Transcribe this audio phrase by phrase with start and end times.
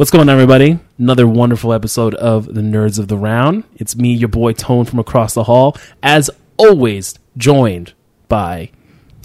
[0.00, 0.78] What's going on, everybody?
[0.96, 3.64] Another wonderful episode of the Nerds of the Round.
[3.76, 7.92] It's me, your boy Tone from across the hall, as always, joined
[8.26, 8.70] by.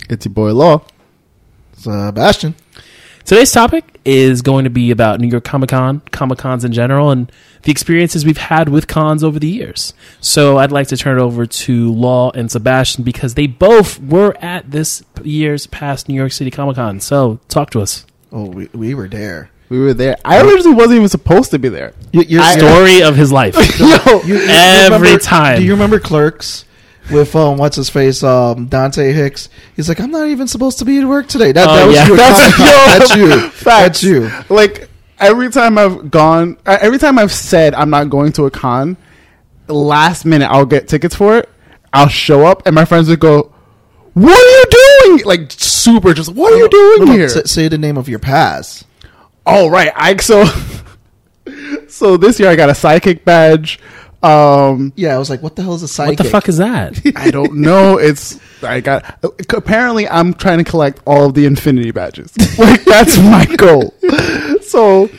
[0.09, 0.85] It's your boy Law.
[1.77, 2.55] Sebastian.
[3.23, 7.09] Today's topic is going to be about New York Comic Con, Comic Cons in general,
[7.09, 7.31] and
[7.61, 9.93] the experiences we've had with cons over the years.
[10.19, 14.35] So I'd like to turn it over to Law and Sebastian because they both were
[14.41, 16.99] at this year's past New York City Comic Con.
[16.99, 18.05] So talk to us.
[18.29, 19.51] Oh, we, we were there.
[19.69, 20.17] We were there.
[20.23, 21.93] I originally wasn't even supposed to be there.
[22.11, 23.55] You, your Story of his life.
[23.79, 25.57] Yo, you- you Every remember- time.
[25.59, 26.65] Do you remember Clerks
[27.11, 29.49] with um what's his face um Dante Hicks?
[29.75, 31.51] He's like, I'm not even supposed to be at work today.
[31.51, 32.07] That, Oh, that was yeah.
[32.07, 32.15] you.
[32.15, 33.49] That's- That's, yo, that's you.
[33.49, 34.01] facts.
[34.01, 34.31] That's you.
[34.55, 38.51] like every time I've gone, uh, every time I've said I'm not going to a
[38.51, 38.97] con,
[39.67, 41.49] last minute I'll get tickets for it.
[41.93, 43.53] I'll show up, and my friends would go,
[44.13, 47.29] "What are you doing?" Like super, just what are you doing No, no, here?
[47.29, 48.83] say the name of your pass.
[49.45, 50.45] Oh right, I so
[51.87, 53.79] so this year I got a psychic badge.
[54.23, 56.17] Um, Yeah, I was like, what the hell is a psychic?
[56.17, 56.99] what the fuck is that?
[57.15, 57.97] I don't know.
[57.97, 59.23] It's I got
[59.53, 62.33] apparently I'm trying to collect all of the infinity badges.
[62.57, 63.93] Like that's my goal.
[64.61, 65.09] So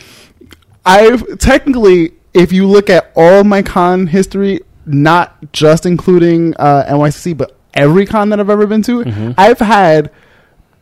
[0.85, 7.37] I've technically, if you look at all my con history, not just including uh, NYCC,
[7.37, 10.11] but every con that I've ever been to, I've had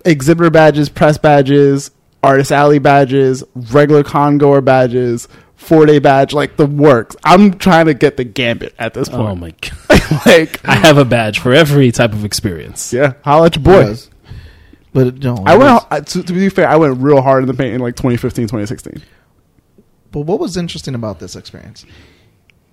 [0.05, 1.91] exhibitor badges, press badges,
[2.25, 7.17] artist alley badges, regular con goer badges, four day badge, like the works.
[7.25, 9.29] I'm trying to get the gambit at this oh point.
[9.31, 9.51] oh my
[9.99, 10.27] god.
[10.27, 12.93] like I have a badge for every type of experience.
[12.93, 13.81] yeah, holla at your boy.
[13.89, 14.11] Yes.
[14.93, 16.69] But no, I went was- to, to be fair.
[16.69, 19.03] I went real hard in the paint in like 2015, 2016.
[20.13, 21.85] But what was interesting about this experience?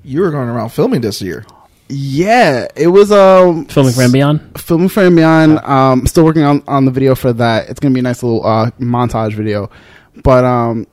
[0.03, 1.45] You were going around filming this year.
[1.93, 4.61] Yeah, it was um Filming for Beyond.
[4.61, 5.59] filming for beyond.
[5.59, 7.69] Um, still working on on the video for that.
[7.69, 9.69] It's gonna be a nice little uh montage video,
[10.23, 10.87] but um,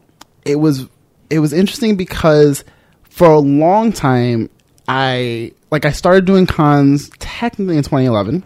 [0.44, 0.88] it was
[1.30, 2.64] it was interesting because
[3.04, 4.50] for a long time
[4.88, 8.44] I like I started doing cons technically in 2011.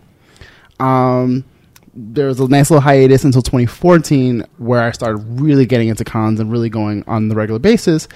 [0.79, 1.45] Um,
[1.95, 6.39] there was a nice little hiatus until 2014 where I started really getting into cons
[6.39, 8.09] and really going on the regular basis.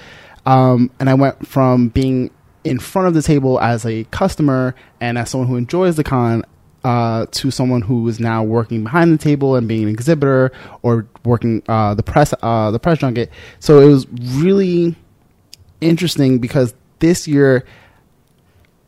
[0.45, 2.29] Um, and I went from being
[2.69, 6.43] in front of the table as a customer and as someone who enjoys the con
[6.83, 10.51] uh, to someone who is now working behind the table and being an exhibitor
[10.83, 13.29] or working uh, the press uh, the press junket.
[13.59, 14.95] So it was really
[15.81, 17.65] interesting because this year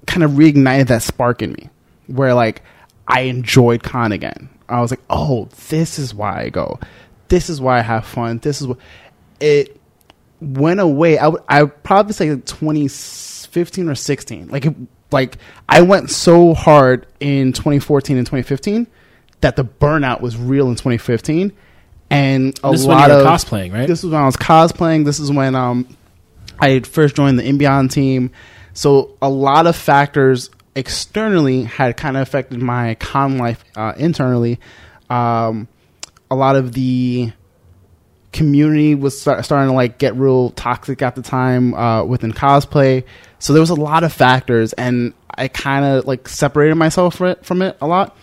[0.07, 1.69] kind of reignited that spark in me
[2.07, 2.63] where like
[3.07, 4.49] I enjoyed con again.
[4.67, 6.79] I was like, oh, this is why I go.
[7.27, 8.37] This is why I have fun.
[8.37, 8.77] This is what
[9.39, 9.79] it
[10.39, 11.19] went away.
[11.19, 12.35] I I would probably say
[13.49, 14.47] 2015 or 16.
[14.49, 14.75] Like it,
[15.11, 15.37] like
[15.67, 18.87] I went so hard in 2014 and 2015
[19.41, 21.53] that the burnout was real in 2015.
[22.11, 23.87] And a This lot of cosplaying, right?
[23.87, 25.05] This was when I was cosplaying.
[25.05, 25.95] This is when um
[26.59, 28.31] I first joined the Imbion team.
[28.73, 34.59] So a lot of factors externally had kind of affected my con life uh, internally.
[35.09, 35.67] Um,
[36.31, 37.31] a lot of the
[38.31, 43.03] community was start, starting to like get real toxic at the time uh, within cosplay.
[43.39, 47.27] So there was a lot of factors, and I kind of like separated myself from
[47.27, 48.15] it, from it a lot.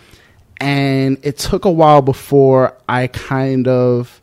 [0.59, 4.21] And it took a while before I kind of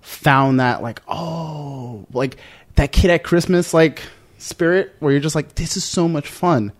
[0.00, 2.36] found that like oh like
[2.74, 4.02] that kid at Christmas like
[4.38, 6.72] spirit where you're just like this is so much fun.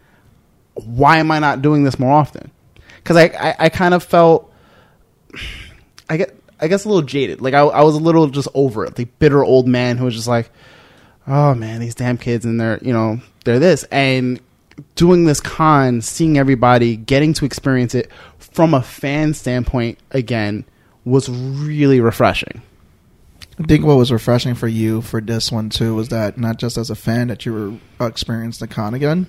[0.74, 2.50] Why am I not doing this more often?
[2.96, 4.52] Because I, I I kind of felt
[6.08, 7.40] I get I guess a little jaded.
[7.40, 8.96] Like I I was a little just over it.
[8.96, 10.50] The bitter old man who was just like,
[11.26, 14.40] oh man, these damn kids and they're you know they're this and
[14.94, 20.64] doing this con, seeing everybody, getting to experience it from a fan standpoint again
[21.04, 22.62] was really refreshing.
[23.58, 26.78] I think what was refreshing for you for this one too was that not just
[26.78, 27.52] as a fan that you
[27.98, 29.26] were experiencing the con again,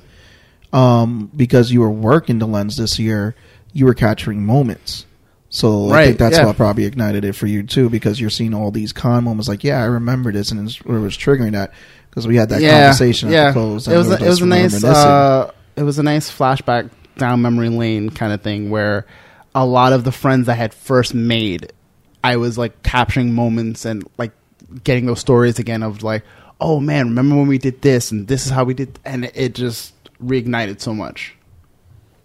[0.71, 3.35] um, because you were working the lens this year,
[3.73, 5.05] you were capturing moments.
[5.49, 6.45] So I think that's yeah.
[6.45, 9.49] what probably ignited it for you too, because you're seeing all these con moments.
[9.49, 11.73] Like, yeah, I remember this, and it was triggering that
[12.11, 13.87] because we had that conversation at the close.
[13.87, 17.69] It was a, it was a nice uh, it was a nice flashback down memory
[17.69, 19.07] lane kind of thing where
[19.55, 21.73] a lot of the friends I had first made,
[22.23, 24.31] I was like capturing moments and like
[24.83, 26.23] getting those stories again of like,
[26.59, 29.55] oh man, remember when we did this and this is how we did, and it
[29.55, 29.93] just
[30.23, 31.35] reignited so much.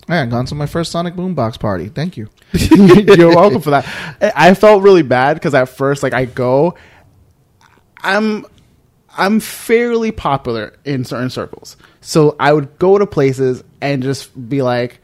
[0.08, 1.88] I had gone to my first Sonic Boombox party.
[1.88, 2.28] Thank you.
[2.52, 3.86] You're welcome for that.
[4.20, 6.76] I I felt really bad because at first, like, I go,
[8.02, 8.46] I'm,
[9.16, 14.62] I'm fairly popular in certain circles, so I would go to places and just be
[14.62, 15.00] like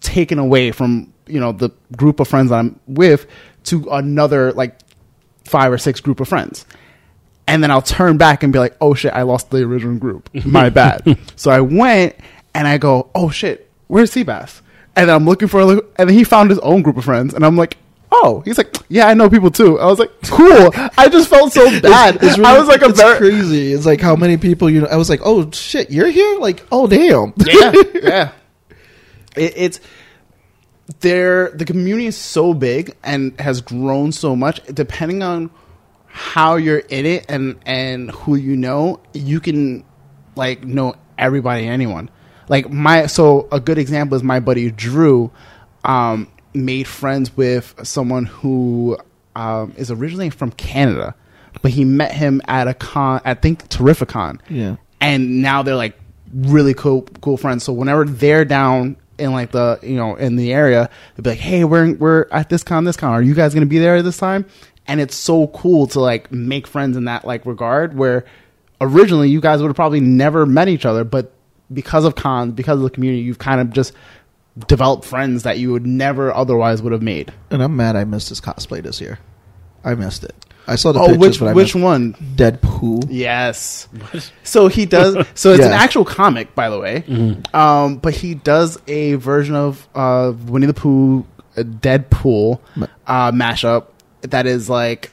[0.00, 3.26] taken away from you know the group of friends that I'm with
[3.64, 4.78] to another like
[5.44, 6.64] five or six group of friends.
[7.48, 10.30] and then I'll turn back and be like, "Oh shit, I lost the original group.
[10.44, 12.16] My bad." so I went
[12.54, 14.60] and I go, "Oh shit, where's Seabass?"
[14.96, 17.44] And then I'm looking for, and then he found his own group of friends, and
[17.44, 17.76] I'm like.
[18.12, 19.78] Oh, he's like, yeah, I know people too.
[19.78, 20.70] I was like, cool.
[20.98, 22.16] I just felt so bad.
[22.16, 23.72] It's really- I was like, a it's very, crazy.
[23.72, 24.88] It's like how many people you know.
[24.88, 26.38] I was like, oh shit, you're here.
[26.38, 27.32] Like, oh damn.
[27.36, 27.72] yeah,
[28.02, 28.32] yeah.
[29.36, 29.80] It, it's
[31.00, 31.50] there.
[31.50, 34.60] The community is so big and has grown so much.
[34.66, 35.50] Depending on
[36.06, 39.84] how you're in it and and who you know, you can
[40.34, 42.10] like know everybody, anyone.
[42.48, 45.30] Like my so a good example is my buddy Drew.
[45.84, 48.98] Um, made friends with someone who
[49.36, 51.14] um, is originally from Canada,
[51.62, 53.20] but he met him at a con.
[53.24, 54.76] I think Terrificon Yeah.
[55.00, 55.98] and now they're like
[56.32, 60.52] really cool cool friends so whenever they're down in like the you know in the
[60.52, 63.52] area they'll be like hey we're we're at this con this con are you guys
[63.52, 64.46] gonna be there this time
[64.86, 68.24] and it's so cool to like make friends in that like regard where
[68.80, 71.32] originally you guys would have probably never met each other but
[71.74, 73.92] because of cons because of the community you've kind of just
[74.66, 78.28] developed friends that you would never otherwise would have made And I'm mad I missed
[78.28, 79.18] this cosplay this year.
[79.84, 80.34] I missed it.
[80.66, 83.06] I saw the oh pictures, which but I which missed one Deadpool.
[83.08, 83.88] Yes.
[84.44, 85.26] So he does.
[85.34, 87.02] So it's an actual comic, by the way.
[87.54, 91.26] Um, but he does a version of uh, Winnie the Pooh,
[91.56, 92.60] uh, Deadpool
[93.06, 93.86] uh, mashup
[94.22, 95.10] that is like.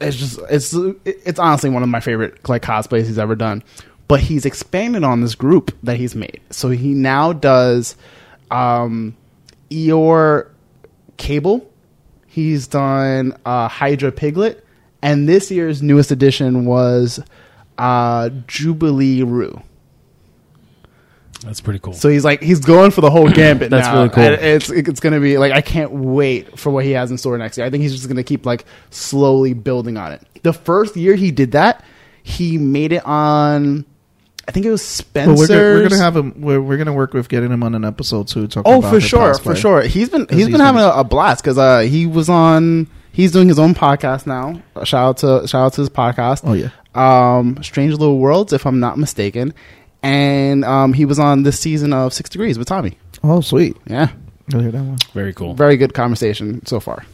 [0.00, 0.72] It's just it's
[1.04, 3.64] it's honestly one of my favorite like cosplays he's ever done,
[4.06, 6.40] but he's expanded on this group that he's made.
[6.50, 7.96] So he now does
[8.50, 9.16] um,
[9.70, 10.50] Eeyore
[11.16, 11.70] Cable.
[12.26, 14.64] He's done uh, Hydra Piglet,
[15.02, 17.20] and this year's newest addition was
[17.78, 19.62] uh, Jubilee Roo.
[21.42, 21.92] That's pretty cool.
[21.92, 23.70] So he's like he's going for the whole gambit.
[23.70, 23.96] That's now.
[23.96, 24.24] really cool.
[24.24, 27.38] And It's it's gonna be like I can't wait for what he has in store
[27.38, 27.66] next year.
[27.66, 30.26] I think he's just gonna keep like slowly building on it.
[30.42, 31.84] The first year he did that,
[32.22, 33.84] he made it on.
[34.48, 34.80] I think it was
[35.14, 35.38] Well, Spencer's.
[35.38, 36.40] we're, gonna, we're gonna have him.
[36.40, 38.48] We're, we're gonna work with getting him on an episode too.
[38.48, 39.82] Talking Oh, about for sure, for sure.
[39.82, 42.88] He's been he's he's been having a, a blast because uh, he was on.
[43.12, 44.62] He's doing his own podcast now.
[44.74, 46.42] Uh, Shout out to shout out to his podcast.
[46.44, 46.70] Oh yeah.
[46.94, 49.52] um, Strange Little Worlds, if I'm not mistaken,
[50.02, 52.96] and um, he was on this season of Six Degrees with Tommy.
[53.22, 53.76] Oh sweet.
[53.86, 54.12] Yeah,
[54.50, 54.98] You'll hear that one.
[55.12, 55.54] Very cool.
[55.54, 57.04] very good conversation so far.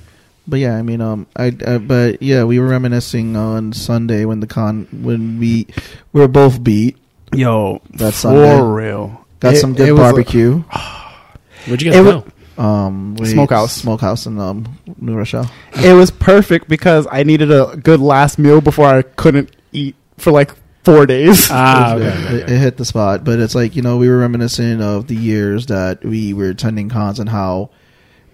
[0.47, 4.41] But yeah, I mean, um, I, I but yeah, we were reminiscing on Sunday when
[4.41, 5.67] the con when we
[6.13, 6.99] we were both beat.
[7.37, 9.25] Yo, That's for real.
[9.41, 10.63] Got It- some it good was a- barbecue.
[11.67, 12.23] Where'd you It guys
[12.57, 13.73] wa- Um, we- Smokehouse.
[13.73, 15.51] smokehouse in um, New Rochelle.
[15.83, 20.31] it was perfect because I needed a good last meal before I couldn't eat for
[20.31, 20.53] like
[20.85, 21.49] four days.
[21.51, 22.55] Ah, It- okay, it, okay, okay.
[22.55, 23.25] it hit the spot.
[23.25, 26.89] But it's like you know we were reminiscing of the years that we were attending
[26.89, 27.71] cons and how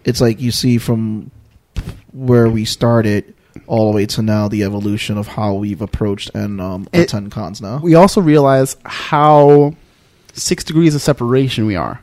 [0.04, 1.30] it's like you see from
[2.12, 3.32] where we started
[3.66, 7.30] all the way to now the evolution of how we've approached and um, It- attend
[7.32, 7.80] cons now.
[7.82, 9.74] we also realize how
[10.32, 12.02] six degrees of separation we are.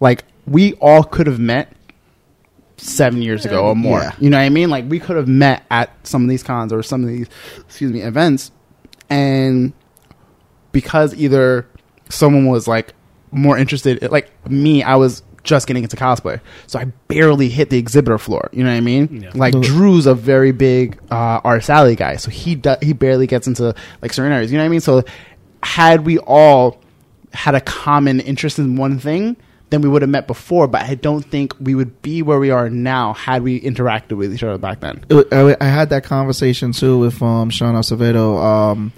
[0.00, 1.72] Like we all could have met
[2.76, 4.00] seven years ago or more.
[4.00, 4.12] Yeah.
[4.20, 4.68] You know what I mean?
[4.70, 7.28] Like we could have met at some of these cons or some of these,
[7.60, 8.50] excuse me, events,
[9.08, 9.72] and
[10.72, 11.66] because either
[12.10, 12.92] someone was like
[13.32, 17.78] more interested, like me, I was just getting into cosplay, so I barely hit the
[17.78, 18.50] exhibitor floor.
[18.52, 19.22] You know what I mean?
[19.22, 19.30] Yeah.
[19.34, 19.54] Like.
[19.62, 23.74] Drew's a very big uh, artist alley guy, so he do- he barely gets into
[24.02, 24.52] like certain areas.
[24.52, 24.80] You know what I mean?
[24.80, 25.04] So
[25.62, 26.80] had we all
[27.32, 29.36] had a common interest in one thing,
[29.70, 30.66] then we would have met before.
[30.68, 34.34] But I don't think we would be where we are now had we interacted with
[34.34, 35.04] each other back then.
[35.10, 38.92] I, I had that conversation too with um, Sean Acevedo, um,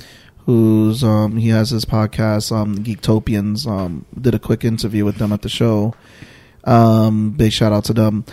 [0.47, 3.67] who's um, he has his podcast, um, Geektopians.
[3.67, 5.95] Um, did a quick interview with them at the show.
[6.69, 8.25] Um, big shout out to them.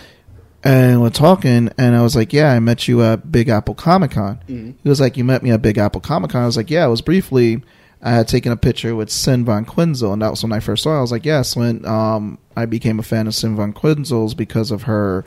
[0.62, 4.12] And we're talking, and I was like, "Yeah, I met you at Big Apple Comic
[4.12, 4.40] Con."
[4.82, 6.86] He was like, "You met me at Big Apple Comic Con." I was like, "Yeah,
[6.86, 7.62] it was briefly."
[8.02, 10.82] I had taken a picture with Sin Von Quinzel, and that was when I first
[10.82, 10.90] saw.
[10.90, 10.98] her.
[10.98, 14.70] I was like, "Yes." When um, I became a fan of Sin Von Quinzel's because
[14.70, 15.24] of her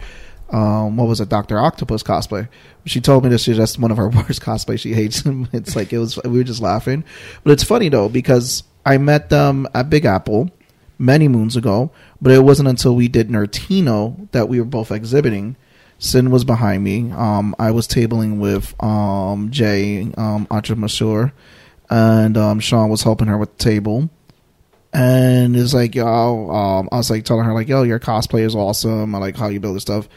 [0.52, 2.48] um, what was it, Doctor Octopus cosplay.
[2.86, 4.80] She told me this is just one of her worst cosplays.
[4.80, 5.48] She hates him.
[5.54, 6.20] It's like it was.
[6.24, 7.04] We were just laughing,
[7.44, 10.50] but it's funny though because I met them at Big Apple
[11.00, 11.90] many moons ago,
[12.22, 15.56] but it wasn't until we did Nertino that we were both exhibiting.
[15.98, 17.12] Sin was behind me.
[17.12, 20.76] Um, I was tabling with um, Jay, um, Entre
[21.90, 24.10] and um, Sean was helping her with the table.
[24.94, 28.56] And it's like, yo, um, I was like telling her, like, yo, your cosplay is
[28.56, 29.14] awesome.
[29.14, 30.08] I like how you build this stuff.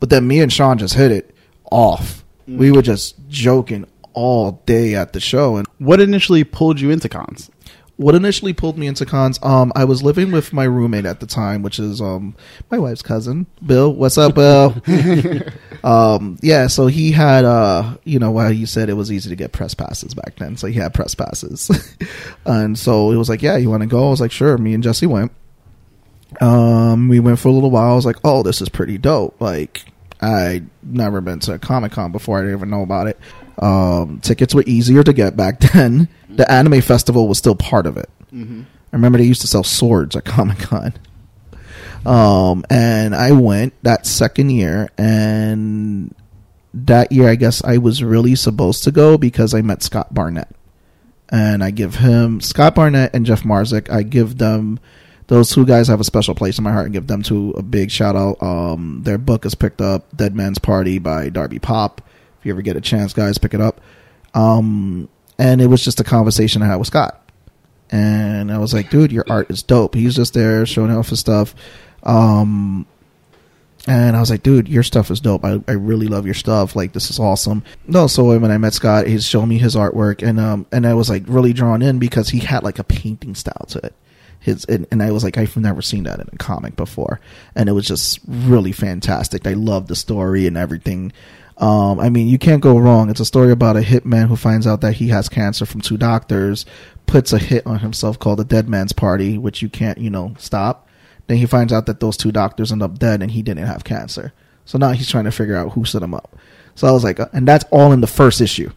[0.00, 1.34] But then me and Sean just hit it
[1.70, 2.24] off.
[2.46, 5.56] We were just joking all day at the show.
[5.56, 7.50] And What initially pulled you into cons?
[7.96, 11.26] What initially pulled me into cons, um, I was living with my roommate at the
[11.26, 12.36] time, which is um
[12.70, 13.92] my wife's cousin, Bill.
[13.92, 14.74] What's up, Bill?
[15.84, 19.36] um, yeah, so he had uh, you know, well, you said it was easy to
[19.36, 21.70] get press passes back then, so he had press passes,
[22.44, 24.06] and so it was like, yeah, you want to go?
[24.06, 24.58] I was like, sure.
[24.58, 25.32] Me and Jesse went.
[26.40, 27.92] Um, we went for a little while.
[27.92, 29.40] I was like, oh, this is pretty dope.
[29.40, 29.86] Like,
[30.20, 32.38] I'd never been to a Comic Con before.
[32.38, 33.18] I didn't even know about it.
[33.58, 36.08] Um, tickets were easier to get back then.
[36.28, 38.10] The anime festival was still part of it.
[38.32, 38.62] Mm-hmm.
[38.92, 40.94] I remember they used to sell swords at Comic Con.
[42.04, 46.14] Um, and I went that second year, and
[46.72, 50.48] that year I guess I was really supposed to go because I met Scott Barnett,
[51.30, 53.90] and I give him Scott Barnett and Jeff Marsick.
[53.90, 54.78] I give them
[55.26, 57.62] those two guys have a special place in my heart and give them to a
[57.62, 58.40] big shout out.
[58.40, 62.00] Um, their book is picked up, Dead Man's Party by Darby Pop.
[62.46, 63.80] You ever get a chance, guys, pick it up.
[64.34, 67.22] Um, and it was just a conversation I had with Scott.
[67.90, 69.94] And I was like, dude, your art is dope.
[69.94, 71.54] He's just there showing off his stuff.
[72.02, 72.86] Um,
[73.86, 75.44] and I was like, dude, your stuff is dope.
[75.44, 76.74] I, I really love your stuff.
[76.74, 77.62] Like, this is awesome.
[77.86, 80.94] No, so when I met Scott, he's showing me his artwork, and um, and I
[80.94, 83.94] was like really drawn in because he had like a painting style to it.
[84.40, 87.20] His and, and I was like, I've never seen that in a comic before,
[87.54, 89.46] and it was just really fantastic.
[89.46, 91.12] I loved the story and everything.
[91.58, 93.08] Um, I mean, you can't go wrong.
[93.08, 95.96] It's a story about a hitman who finds out that he has cancer from two
[95.96, 96.66] doctors,
[97.06, 100.34] puts a hit on himself called the Dead Man's Party, which you can't, you know,
[100.38, 100.88] stop.
[101.26, 103.84] Then he finds out that those two doctors end up dead and he didn't have
[103.84, 104.32] cancer.
[104.64, 106.36] So now he's trying to figure out who set him up.
[106.74, 108.70] So I was like, uh, and that's all in the first issue.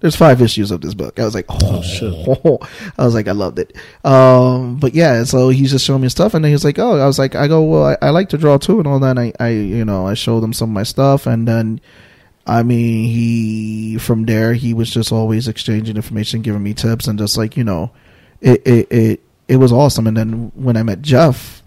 [0.00, 1.18] There's five issues of this book.
[1.18, 2.12] I was like, oh, shit.
[2.98, 3.74] I was like, I loved it.
[4.04, 7.06] Um, but yeah, so he's just showing me stuff, and then he's like, oh, I
[7.06, 9.16] was like, I go, well, I, I like to draw too, and all that.
[9.16, 11.80] And I, I, you know, I showed him some of my stuff, and then,
[12.46, 17.18] I mean, he from there, he was just always exchanging information, giving me tips, and
[17.18, 17.90] just like you know,
[18.40, 20.06] it, it, it, it was awesome.
[20.06, 21.62] And then when I met Jeff,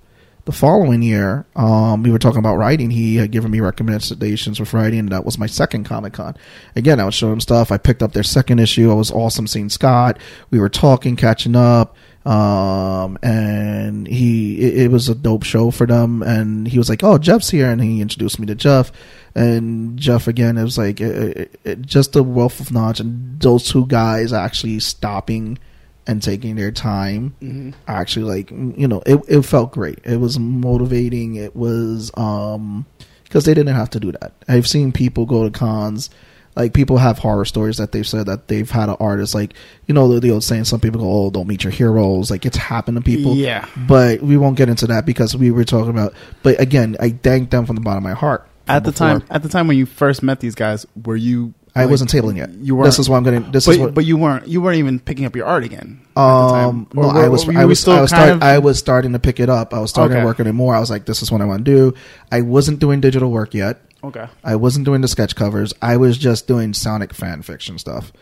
[0.45, 2.89] the following year, um, we were talking about writing.
[2.89, 6.37] He had given me recommendations for writing, and that was my second Comic Con.
[6.75, 7.71] Again, I was showing him stuff.
[7.71, 8.89] I picked up their second issue.
[8.89, 10.19] It was awesome seeing Scott.
[10.49, 15.87] We were talking, catching up, um, and he it, it was a dope show for
[15.87, 16.21] them.
[16.23, 18.91] And he was like, "Oh, Jeff's here," and he introduced me to Jeff.
[19.33, 23.69] And Jeff again, it was like it, it, just a wealth of knowledge, and those
[23.69, 25.57] two guys actually stopping
[26.05, 27.71] and taking their time Mm-hmm.
[27.85, 32.85] actually like you know it, it felt great it was motivating it was um
[33.25, 36.09] because they didn't have to do that i've seen people go to cons
[36.57, 39.53] like people have horror stories that they've said that they've had an artist like
[39.85, 42.45] you know the, the old saying some people go oh don't meet your heroes like
[42.45, 43.65] it's happened to people Yeah.
[43.87, 47.49] but we won't get into that because we were talking about but again i thank
[47.51, 49.07] them from the bottom of my heart At the before.
[49.19, 51.53] time, at the time when you first met these guys, were you?
[51.75, 52.85] i like, wasn't tabling yet You were.
[52.85, 54.47] this is what i'm gonna this but, is what but you weren't.
[54.47, 56.01] You weren't even picking up your art again.
[56.15, 59.19] Um, no, Or I was, I was, I was, start, of- I was starting to
[59.19, 59.73] pick it up.
[59.75, 60.21] I was starting Okay.
[60.21, 60.73] to work on it more.
[60.75, 61.93] I was like, this is what I want to do.
[62.31, 63.79] I wasn't doing digital work yet.
[64.07, 64.27] Okay.
[64.43, 65.73] I wasn't doing the sketch covers.
[65.81, 68.13] I was just doing Sonic fan fiction stuff.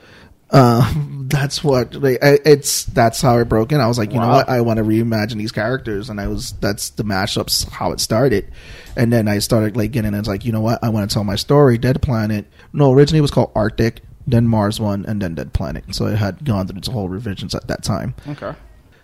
[0.49, 0.91] Uh,
[1.27, 2.85] that's what like, I, it's.
[2.85, 3.79] That's how it broke in.
[3.79, 4.49] I was like, you know what?
[4.49, 6.53] I want to reimagine these characters, and I was.
[6.53, 8.51] That's the mashups how it started,
[8.95, 10.13] and then I started like getting.
[10.13, 10.83] It's like, you know what?
[10.83, 11.77] I want to tell my story.
[11.77, 12.45] Dead Planet.
[12.73, 15.93] No, originally it was called Arctic, then Mars One, and then Dead Planet.
[15.93, 18.15] So it had gone through its whole revisions at that time.
[18.27, 18.53] Okay.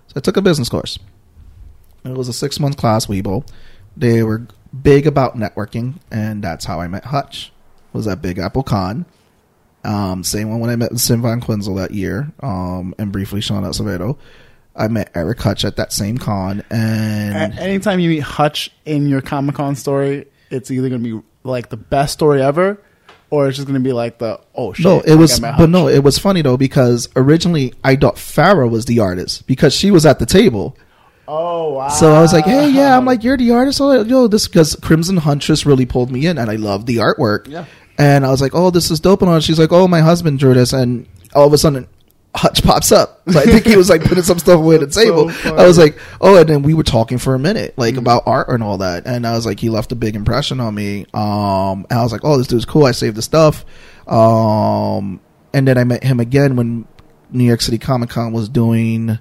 [0.07, 0.97] So I took a business course.
[2.03, 3.47] It was a six month class, Weebo.
[3.95, 4.47] They were
[4.79, 7.51] big about networking, and that's how I met Hutch.
[7.93, 9.05] Was at Big Apple Con.
[9.83, 13.63] Um, same one when I met Sin Von Quinzel that year, um, and briefly Sean
[13.63, 14.17] Acevedo.
[14.75, 19.07] I met Eric Hutch at that same con, and A- anytime you meet Hutch in
[19.07, 22.81] your Comic Con story, it's either going to be like the best story ever,
[23.29, 24.85] or it's just going to be like the oh shit.
[24.85, 28.69] no, it like, was, but no, it was funny though because originally I thought Farah
[28.69, 30.77] was the artist because she was at the table.
[31.33, 31.87] Oh wow.
[31.87, 33.79] So I was like, hey, yeah, I'm like, you're the artist.
[33.79, 37.47] Oh, yo, this because Crimson Huntress really pulled me in, and I love the artwork.
[37.47, 37.65] Yeah.
[37.97, 39.21] And I was like, oh, this is dope.
[39.21, 39.39] And all.
[39.39, 41.87] she's like, oh, my husband drew this, and all of a sudden,
[42.35, 43.21] Hutch pops up.
[43.31, 45.57] So I think he was like putting some stuff away at the That's so table.
[45.57, 47.99] I was like, oh, and then we were talking for a minute, like Mm.
[47.99, 49.05] about art and all that.
[49.05, 51.05] And I was like, he left a big impression on me.
[51.13, 52.85] Um, and I was like, oh, this dude's cool.
[52.85, 53.63] I saved the stuff.
[54.05, 55.21] Um,
[55.53, 56.87] and then I met him again when
[57.31, 59.19] New York City Comic Con was doing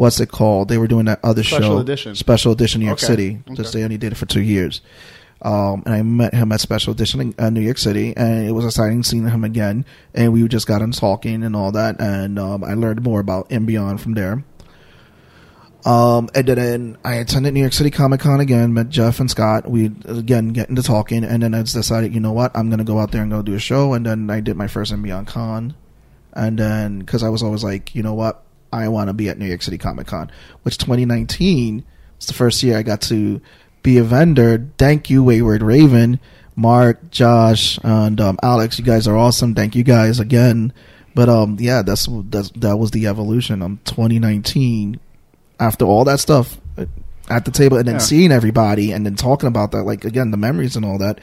[0.00, 0.68] what's it called?
[0.70, 2.14] They were doing that other Special show, edition.
[2.14, 3.06] Special Edition New York Okay.
[3.06, 3.42] City.
[3.50, 3.62] Okay.
[3.70, 4.80] They only did it for two years.
[5.42, 8.52] Um, and I met him at Special Edition in uh, New York City, and it
[8.52, 9.84] was exciting seeing him again.
[10.14, 13.48] And we just got him talking and all that, and um, I learned more about
[13.50, 14.42] and beyond from there.
[15.84, 19.70] Um, and then I attended New York City Comic Con again, met Jeff and Scott.
[19.70, 22.84] We again get into talking, and then I just decided, you know what, I'm gonna
[22.84, 23.92] go out there and go do a show.
[23.92, 25.74] And then I did my first and Beyond Con,
[26.32, 28.42] and then because I was always like, you know what,
[28.72, 30.30] I want to be at New York City Comic Con,
[30.62, 31.84] which 2019
[32.18, 33.40] was the first year I got to
[33.82, 34.68] be a vendor.
[34.78, 36.20] Thank you, Wayward Raven,
[36.56, 38.78] Mark, Josh, and um, Alex.
[38.78, 39.54] You guys are awesome.
[39.54, 40.72] Thank you guys again.
[41.14, 43.62] But um, yeah, that's, that's that was the evolution.
[43.62, 45.00] Um, 2019,
[45.58, 46.86] after all that stuff uh,
[47.28, 48.00] at the table, and then Yeah.
[48.00, 51.18] seeing everybody, and then talking about that, like again, the memories and all that.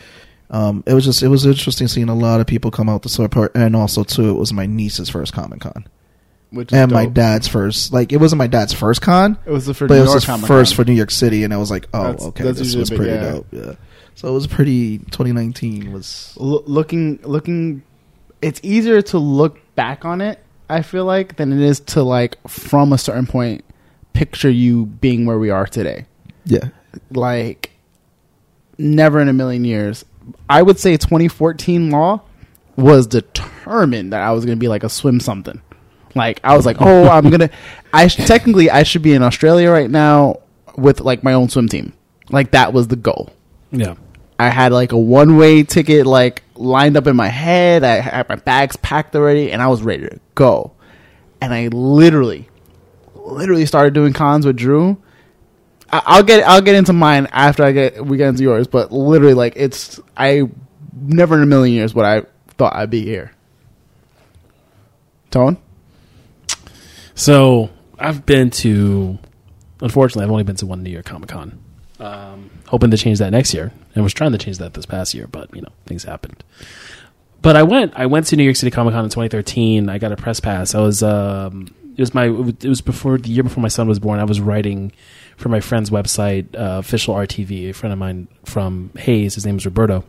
[0.50, 3.10] Um, it was just it was interesting seeing a lot of people come out to
[3.10, 5.86] support, and also too, it was my niece's first Comic Con
[6.50, 7.92] Which and my dad's first.
[7.92, 9.89] Like it wasn't my dad's first con, It was the first.
[9.89, 10.48] but New it was York his Comic-Con.
[10.48, 12.80] first for New York City, and I was like, oh, That's- okay, that's this usually
[12.82, 13.32] was big, pretty yeah.
[13.32, 13.48] dope.
[13.51, 13.74] Yeah,
[14.16, 15.00] so it was pretty.
[15.00, 17.84] 2019 was L- looking looking
[18.42, 22.38] it's easier to look back on it i feel like than it is to like
[22.48, 23.66] from a certain point
[24.13, 26.06] picture you being where we are today
[26.46, 26.70] yeah.
[27.12, 27.72] like
[28.77, 30.06] never in a million years
[30.50, 32.22] i would say 2014 law
[32.75, 35.60] was determined that i was going to be like a swim something
[36.17, 37.50] like i was like oh i'm going to
[37.93, 40.38] i sh- technically i should be in australia right now
[40.75, 41.93] with like my own swim team
[42.29, 43.31] like that was the goal
[43.71, 43.95] Yeah.
[44.39, 47.83] I had like a one way ticket like lined up in my head.
[47.83, 50.74] I had my bags packed already and I was ready to go.
[51.41, 52.47] And I literally,
[53.15, 54.97] literally started doing cons with Drew.
[55.91, 58.91] I- I'll get I'll get into mine after I get we get into yours, but
[58.91, 60.43] literally like it's I
[60.93, 62.21] never in a million years would I
[62.59, 63.31] thought I'd be here.
[65.31, 65.57] Tone?
[67.17, 69.17] So I've been to,
[69.81, 71.59] unfortunately, I've only been to one New York Comic Con.
[72.00, 75.15] Um, hoping to change that next year, and was trying to change that this past
[75.15, 76.43] year, but you know things happened.
[77.41, 77.93] But I went.
[77.95, 79.89] I went to New York City Comic Con in 2013.
[79.89, 80.75] I got a press pass.
[80.75, 81.01] I was.
[81.01, 82.25] Um, it was my.
[82.25, 84.19] It was before the year before my son was born.
[84.19, 84.91] I was writing
[85.38, 87.71] for my friend's website, uh, official RTV.
[87.71, 89.33] A friend of mine from Hayes.
[89.33, 90.03] His name is Roberto,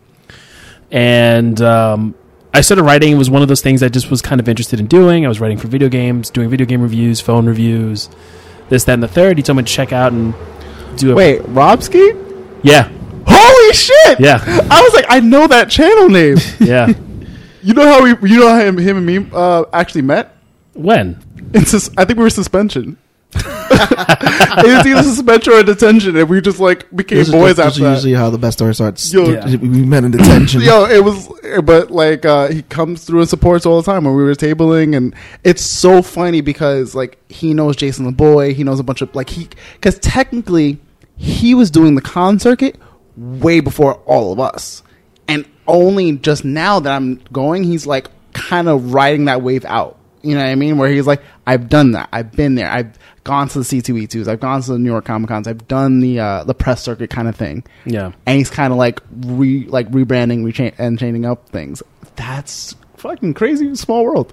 [0.90, 2.14] and um,
[2.54, 3.12] I started writing.
[3.12, 5.24] It was one of those things I just was kind of interested in doing.
[5.24, 8.08] I was writing for video games, doing video game reviews, phone reviews,
[8.68, 9.36] this, that, and the third.
[9.36, 10.34] He told me to check out and
[10.96, 12.24] do a Wait, Robski?
[12.62, 12.90] Yeah,
[13.26, 14.20] Holy shit!
[14.20, 16.38] yeah, I was like, I know that channel name.
[16.60, 16.92] yeah.
[17.62, 20.34] you know how we you know how him, him and me uh, actually met?
[20.72, 21.22] when?
[21.54, 22.98] In sus- I think we were suspension.
[23.70, 27.66] It was either suspension or detention, and we just like became This is, boys this
[27.66, 27.94] after is that.
[27.94, 29.12] usually how the best story starts.
[29.12, 29.46] Yo, Yeah.
[29.56, 30.60] We met in detention.
[30.62, 31.28] Yo, it was,
[31.64, 34.96] but like uh, he comes through and supports all the time when we were tabling,
[34.96, 39.02] and it's so funny because like he knows Jason the Boy, he knows a bunch
[39.02, 40.78] of like he because technically
[41.16, 42.76] he was doing the con circuit
[43.16, 44.82] way before all of us,
[45.26, 49.97] and only just now that I'm going, he's like kind of riding that wave out.
[50.22, 50.78] You know what I mean?
[50.78, 52.08] Where he's like, I've done that.
[52.12, 52.70] I've been there.
[52.70, 54.26] I've gone to the C2E2s.
[54.26, 55.46] I've gone to the New York Comic Cons.
[55.46, 58.78] I've done the uh, the press circuit kind of thing Yeah, and he's kind of
[58.78, 61.82] like re like rebranding recha- and changing up things.
[62.16, 63.74] That's fucking crazy.
[63.76, 64.32] Small world.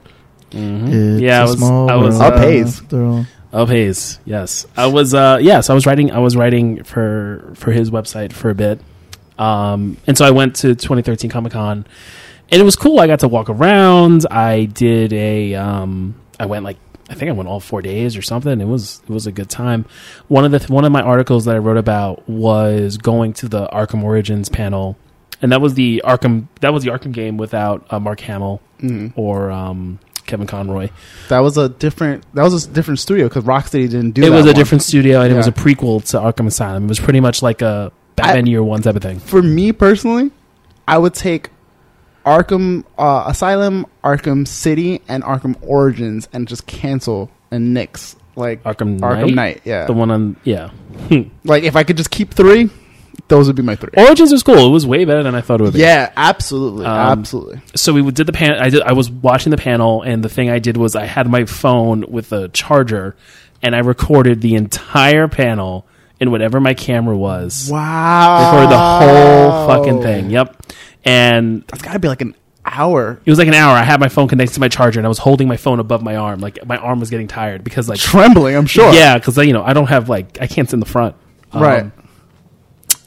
[0.51, 2.81] It's Yeah, I a was- small I was, world uh, Up Hayes.
[2.81, 3.25] after all.
[3.51, 4.19] of Hayes.
[4.25, 5.13] Yes, I was.
[5.13, 6.11] Uh, yes, I was writing.
[6.11, 8.79] I was writing for for his website for a bit,
[9.37, 11.85] um, and so I went to 2013 Comic Con,
[12.51, 12.99] and it was cool.
[12.99, 14.25] I got to walk around.
[14.29, 15.55] I did a.
[15.55, 16.77] Um, I went like
[17.09, 18.59] I think I went all four days or something.
[18.59, 19.85] It was it was a good time.
[20.27, 23.67] One of the one of my articles that I wrote about was going to the
[23.67, 24.97] Arkham Origins panel,
[25.41, 28.61] and that was the Arkham that was the Arkham game without uh, Mark Hamill
[29.15, 30.89] or um, Kevin Conroy.
[31.29, 32.25] That was a different.
[32.33, 34.23] That was a different studio because Rocksteady didn't do.
[34.23, 34.55] it was a one.
[34.55, 36.85] different studio and it was a prequel to Arkham Asylum.
[36.85, 39.19] It was pretty much like a Batman Year One type of thing.
[39.19, 40.31] For me personally,
[40.87, 41.49] I would take
[42.25, 48.99] Arkham uh, Asylum, Arkham City, and Arkham Origins, and just cancel and nix like Arkham
[48.99, 49.35] Arkham Knight?
[49.35, 49.61] Knight.
[49.63, 50.71] Yeah, The one on yeah.
[51.43, 52.69] like if I could just keep three,
[53.27, 53.91] those would be my three.
[53.95, 54.67] Origins was cool.
[54.67, 55.79] It was way better than I thought it would be.
[55.79, 57.61] yeah, absolutely, Um, absolutely.
[57.75, 58.53] So we did the pan.
[58.59, 58.81] I did.
[58.81, 62.05] I was watching the panel, and the thing I did was I had my phone
[62.07, 63.15] with a charger,
[63.61, 65.85] and I recorded the entire panel
[66.19, 67.69] in whatever my camera was.
[67.71, 70.29] Wow, Recorded the whole fucking thing.
[70.29, 70.61] Yep.
[71.05, 73.21] And That's got to be like an hour.
[73.23, 73.75] it was like an hour.
[73.75, 76.01] I had my phone connected to my charger, and I was holding my phone above
[76.01, 76.39] my arm.
[76.39, 78.91] Like my arm was getting tired because like Trembling, I'm sure.
[78.91, 81.15] Yeah, because you know I don't have like I can't sit in the front,
[81.51, 81.91] Um, Right.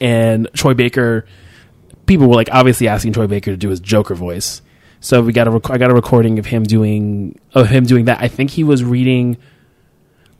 [0.01, 1.25] And Troy Baker,
[2.05, 4.61] people were like obviously asking Troy Baker to do his Joker voice,
[5.01, 8.05] so we got a rec- I got a recording of him doing of him doing
[8.05, 8.19] that.
[8.21, 9.37] I think he was reading.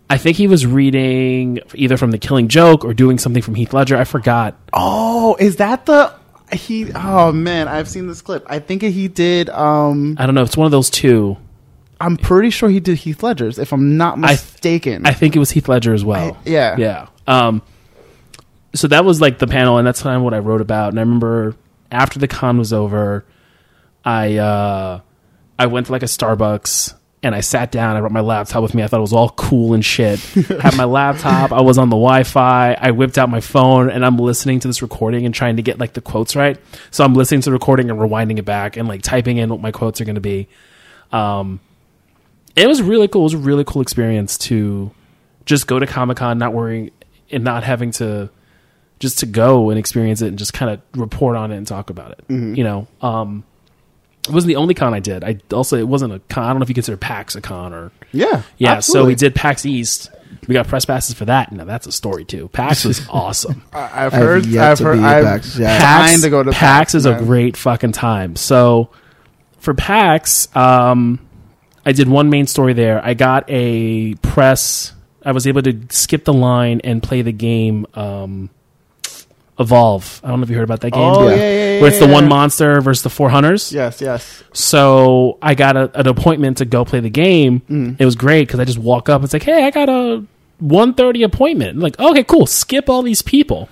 [0.09, 3.73] I think he was reading either from The Killing Joke or doing something from Heath
[3.73, 3.95] Ledger.
[3.95, 4.55] I forgot.
[4.73, 6.11] Oh, is that the
[6.53, 6.91] he?
[6.93, 8.45] Oh man, I've seen this clip.
[8.47, 9.49] I think he did.
[9.49, 10.43] Um, I don't know.
[10.43, 11.37] It's one of those two.
[12.01, 15.05] I'm pretty sure he did Heath Ledger's, if I'm not I- mistaken.
[15.05, 16.37] I think it was Heath Ledger as well.
[16.45, 16.75] I- yeah.
[16.77, 17.07] yeah.
[17.27, 17.61] Um,
[18.73, 20.89] so that was like the panel, and that's kind of what I wrote about.
[20.89, 21.55] And I remember
[21.91, 23.25] after the con was over,
[24.05, 25.01] I uh,
[25.57, 27.95] I went to like a Starbucks and I sat down.
[27.95, 28.81] I brought my laptop with me.
[28.81, 30.19] I thought it was all cool and shit.
[30.19, 31.51] Had my laptop.
[31.51, 32.77] I was on the Wi-Fi.
[32.79, 35.79] I whipped out my phone and I'm listening to this recording and trying to get
[35.79, 36.57] like the quotes right.
[36.91, 39.59] So I'm listening to the recording and rewinding it back and like typing in what
[39.59, 40.47] my quotes are going to be.
[41.11, 41.59] Um,
[42.55, 43.21] it was really cool.
[43.21, 44.91] It was a really cool experience to
[45.45, 46.91] just go to Comic Con, not worrying
[47.31, 48.29] and not having to
[48.99, 51.89] just to go and experience it and just kind of report on it and talk
[51.89, 52.23] about it.
[52.57, 53.43] You know, um,
[54.27, 55.23] it wasn't the only con I did.
[55.23, 56.43] I also it wasn't a con.
[56.43, 58.79] I don't know if you consider PAX a con or Yeah, yeah.
[58.79, 60.11] So we did PAX East.
[60.47, 61.51] We got press passes for that.
[61.51, 62.47] Now that's a story too.
[62.49, 63.63] PAX was awesome.
[63.73, 64.45] I- I've I've heard.
[64.45, 64.97] yet I've to heard.
[64.97, 65.77] be at I've PAX, yeah.
[65.79, 68.35] trying to go to PAX is a great fucking time.
[68.35, 68.89] So
[69.59, 71.19] for PAX, um,
[71.85, 73.03] I did one main story there.
[73.03, 74.93] I got a press.
[75.23, 77.85] I was able to skip the line and play the game.
[77.93, 78.49] Um,
[79.59, 80.21] Evolve.
[80.23, 81.01] I don't know if you heard about that game.
[81.01, 81.73] Oh yeah, Yeah.
[81.75, 81.81] yeah.
[81.81, 83.71] Where it's the one monster versus the four hunters.
[83.73, 84.43] Yes, yes.
[84.53, 87.61] So I got a, an appointment to go play the game.
[87.69, 87.95] Mm.
[87.99, 89.15] It was great because I just walk up.
[89.17, 90.23] And it's like, hey, I got a
[90.63, 91.71] 1.30 appointment.
[91.71, 92.45] I'm like, okay, cool.
[92.45, 93.69] Skip all these people.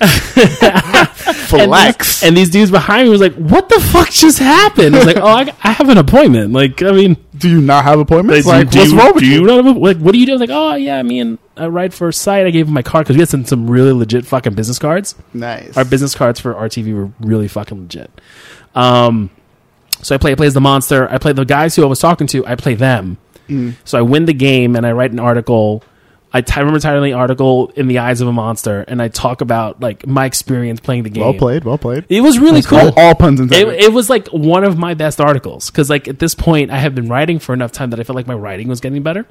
[1.54, 2.20] And Flex.
[2.20, 4.94] these, and these dudes behind me was like, what the fuck just happened?
[4.94, 6.52] I was like, oh, I, I have an appointment.
[6.52, 8.46] Like, I mean, do you not have appointments?
[8.46, 9.40] like, Like, do, what's you, wrong with do you?
[9.42, 10.32] you not have a, like, what do you do?
[10.32, 12.46] I was like, oh, yeah, me and I ride for a site.
[12.46, 15.14] I gave him my card because we had some, some really legit fucking business cards
[15.34, 15.76] Nice.
[15.76, 18.10] our business cards for RTV were really fucking legit.
[18.74, 19.30] Um,
[20.00, 21.08] so I play, I play as the monster.
[21.10, 22.46] I play the guys who I was talking to.
[22.46, 23.18] I play them.
[23.48, 23.74] Mm.
[23.84, 25.84] So I win the game and I write an article.
[26.34, 29.40] I t- remember titling the article "In the Eyes of a Monster" and I talk
[29.42, 31.22] about like my experience playing the game.
[31.24, 31.64] well played.
[31.64, 32.06] Well played.
[32.08, 32.78] It was really cool.
[32.78, 33.80] All, all puns It, intended.
[33.80, 36.94] it was like one of my best articles because like at this point I have
[36.94, 39.26] been writing for enough time that I felt like my writing was getting better.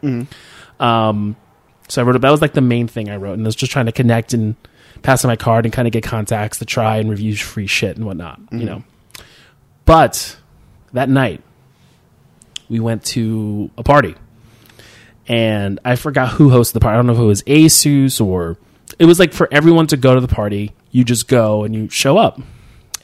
[0.80, 1.36] Um,
[1.88, 3.72] so I wrote that was like the main thing I wrote, and I was just
[3.72, 4.56] trying to connect and
[5.02, 7.98] pass on my card and kind of get contacts to try and review free shit
[7.98, 8.84] and whatnot, you know.
[9.86, 10.38] But
[10.94, 11.42] that night
[12.70, 14.16] we went to a party,
[15.32, 16.94] and I forgot who hosted the party.
[16.94, 18.58] I don't know if it was Asus or
[19.00, 20.74] it was like for everyone to go to the party.
[20.92, 22.42] You just go and you show up,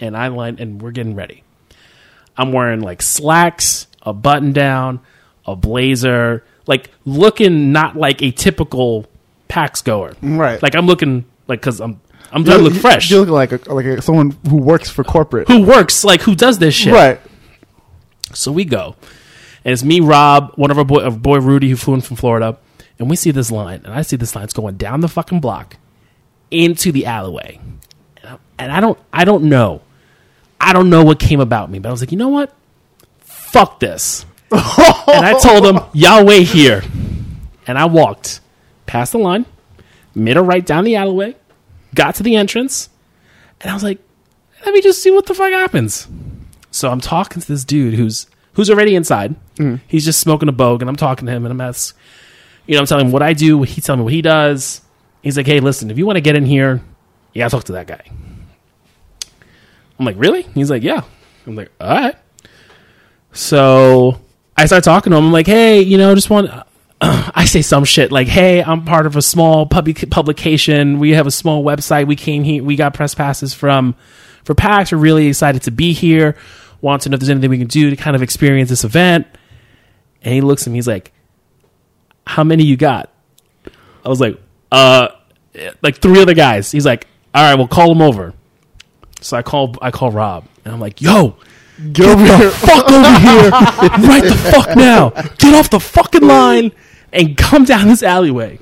[0.01, 1.43] and I line and we're getting ready.
[2.35, 4.99] I'm wearing like slacks, a button down,
[5.45, 9.05] a blazer, like looking not like a typical
[9.47, 10.13] PAX goer.
[10.21, 10.61] Right.
[10.61, 12.01] Like I'm looking like because I'm
[12.33, 13.09] I'm trying to look fresh.
[13.09, 15.47] You look like a, like a, someone who works for corporate.
[15.47, 16.93] who works like who does this shit?
[16.93, 17.21] Right.
[18.33, 18.97] So we go,
[19.67, 22.15] and it's me, Rob, one of our boy, our boy Rudy, who flew in from
[22.15, 22.57] Florida,
[22.97, 24.45] and we see this line, and I see this line.
[24.45, 25.75] It's going down the fucking block
[26.49, 27.59] into the alleyway,
[28.23, 29.81] and I, and I don't, I don't know,
[30.61, 32.55] I don't know what came about me, but I was like, you know what?
[33.19, 36.81] Fuck this, and I told them, y'all wait here,
[37.67, 38.39] and I walked
[38.85, 39.45] past the line,
[40.15, 41.35] made a right down the alleyway,
[41.93, 42.89] got to the entrance,
[43.59, 43.99] and I was like,
[44.65, 46.07] let me just see what the fuck happens.
[46.71, 48.27] So I'm talking to this dude who's
[48.57, 49.35] who's already inside.
[49.57, 49.79] Mm.
[49.87, 51.97] He's just smoking a bogue, and I'm talking to him, and I'm asking,
[52.65, 53.61] you know, I'm telling him what I do.
[53.61, 54.81] He's telling me what he does.
[55.21, 56.81] He's like, hey, listen, if you want to get in here,
[57.33, 58.01] you gotta talk to that guy.
[59.99, 60.41] I'm like, really?
[60.41, 61.03] He's like, yeah.
[61.45, 62.15] I'm like, all right.
[63.31, 64.19] So
[64.57, 65.25] I start talking to him.
[65.25, 66.49] I'm like, hey, you know, just want.
[67.01, 70.97] I say some shit like, "Hey, I'm part of a small public publication.
[70.97, 72.07] We have a small website.
[72.07, 72.63] We came here.
[72.63, 73.93] We got press passes from
[74.43, 74.91] for PAX.
[74.91, 76.35] We're really excited to be here.
[76.81, 79.27] Want to know if there's anything we can do to kind of experience this event."
[80.21, 80.77] And he looks at me.
[80.77, 81.11] He's like,
[82.25, 83.09] "How many you got?"
[84.05, 84.39] I was like,
[84.71, 85.09] "Uh,
[85.81, 88.33] like three other guys." He's like, "All right, we'll call them over."
[89.21, 91.35] So I call I call Rob, and I'm like, "Yo."
[91.93, 92.49] Get over here.
[92.49, 95.09] fuck over here right the fuck now.
[95.37, 96.71] Get off the fucking line
[97.13, 98.57] and come down this alleyway.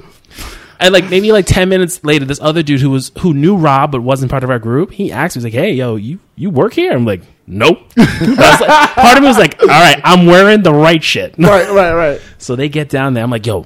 [0.82, 3.94] And like maybe like ten minutes later, this other dude who was who knew Rob
[3.94, 6.50] but wasn't part of our group, he asked me, he's like, "Hey, yo, you you
[6.50, 10.64] work here?" I'm like, "Nope." Like, part of me was like, "All right, I'm wearing
[10.64, 12.22] the right shit." right, right, right.
[12.38, 13.24] So they get down there.
[13.24, 13.66] I'm like, "Yo,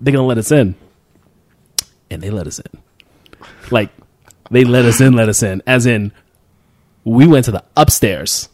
[0.00, 0.74] they're gonna let us in,"
[2.10, 2.80] and they let us in.
[3.70, 3.90] Like
[4.50, 6.12] they let us in, let us in, as in
[7.04, 8.48] we went to the upstairs.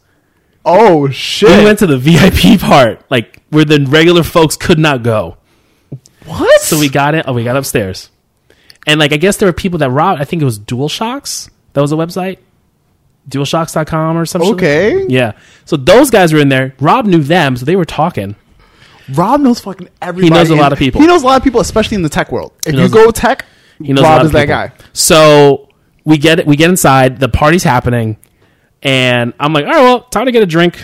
[0.65, 1.57] Oh shit!
[1.57, 5.37] We went to the VIP part, like where the regular folks could not go.
[6.25, 6.61] what?
[6.61, 7.23] So we got in.
[7.27, 8.09] Oh, we got upstairs,
[8.87, 10.21] and like I guess there were people that robbed.
[10.21, 11.49] I think it was Dual Shocks.
[11.73, 12.37] That was a website,
[13.29, 14.53] DualShocks.com or something.
[14.53, 15.05] Okay.
[15.07, 15.33] Yeah.
[15.65, 16.75] So those guys were in there.
[16.79, 18.35] Rob knew them, so they were talking.
[19.13, 20.33] Rob knows fucking everybody.
[20.33, 21.01] He knows a lot of people.
[21.01, 22.53] He knows a lot of people, especially in the tech world.
[22.65, 23.45] If you go tech,
[23.79, 24.71] He knows Rob is that guy.
[24.93, 25.69] So
[26.05, 27.19] we get we get inside.
[27.19, 28.17] The party's happening,
[28.81, 30.81] and I'm like, all right, well, time to get a drink.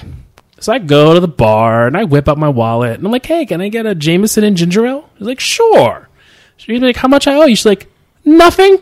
[0.61, 3.25] So I go to the bar and I whip out my wallet and I'm like,
[3.25, 5.09] hey, can I get a Jameson and ginger ale?
[5.17, 6.09] He's like, sure.
[6.57, 7.55] She's like, how much I owe you?
[7.55, 7.87] She's like,
[8.25, 8.77] nothing.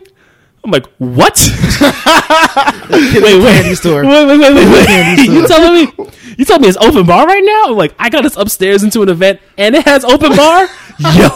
[0.68, 1.34] I'm like, what?
[2.90, 4.04] wait, wait, Candy store.
[4.04, 5.30] wait, wait, wait, wait, wait.
[5.30, 6.10] You telling me?
[6.36, 7.70] You told me it's open bar right now?
[7.72, 10.68] I'm like, I got us upstairs into an event and it has open bar?
[10.98, 11.28] Yo!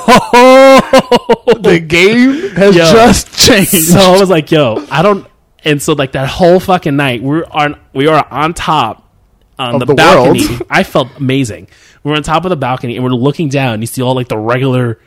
[1.61, 2.85] The game has Yo.
[2.85, 3.71] just changed.
[3.71, 5.27] So I was like, yo, I don't.
[5.65, 9.11] And so like that whole fucking night, we're on we are on top
[9.59, 10.45] on Of the, the balcony.
[10.69, 11.69] I felt amazing.
[12.05, 13.75] We're on top of the balcony and we're looking down.
[13.75, 14.99] And You see all like the regular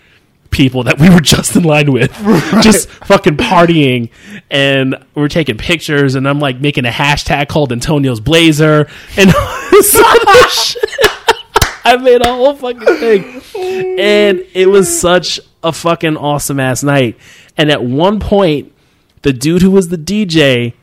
[0.55, 2.11] people that we were just in line with,
[2.61, 4.09] just fucking partying,
[4.49, 6.15] and we're taking pictures.
[6.15, 8.87] And I'm like making a hashtag called Antonio's Blazer
[9.17, 10.89] and some other shit.
[11.83, 13.41] I made a whole fucking thing,
[13.99, 17.17] and it was such a fucking awesome ass night.
[17.57, 18.71] And at one point,
[19.23, 20.73] the dude who was the DJ,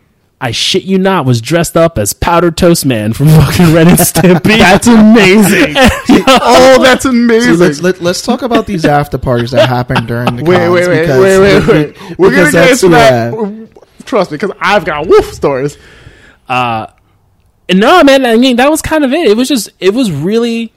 [0.44, 3.96] I shit you not, was dressed up as Powder Toast Man from fucking Ren and
[3.98, 4.58] Stimpy.
[4.58, 5.74] That's amazing.
[6.26, 7.58] oh, that's So amazing.
[7.58, 11.00] let's let, let's talk about these after parties that happen during the wait, wait, wait,
[11.02, 12.18] because- wait, wait, wait.
[12.18, 13.32] We're gonna get into that.
[13.32, 15.78] uh, Trust me, because I've got woof stories.
[16.48, 19.28] And no, man, I mean that was kind of it.
[19.28, 20.72] It was just, it was really,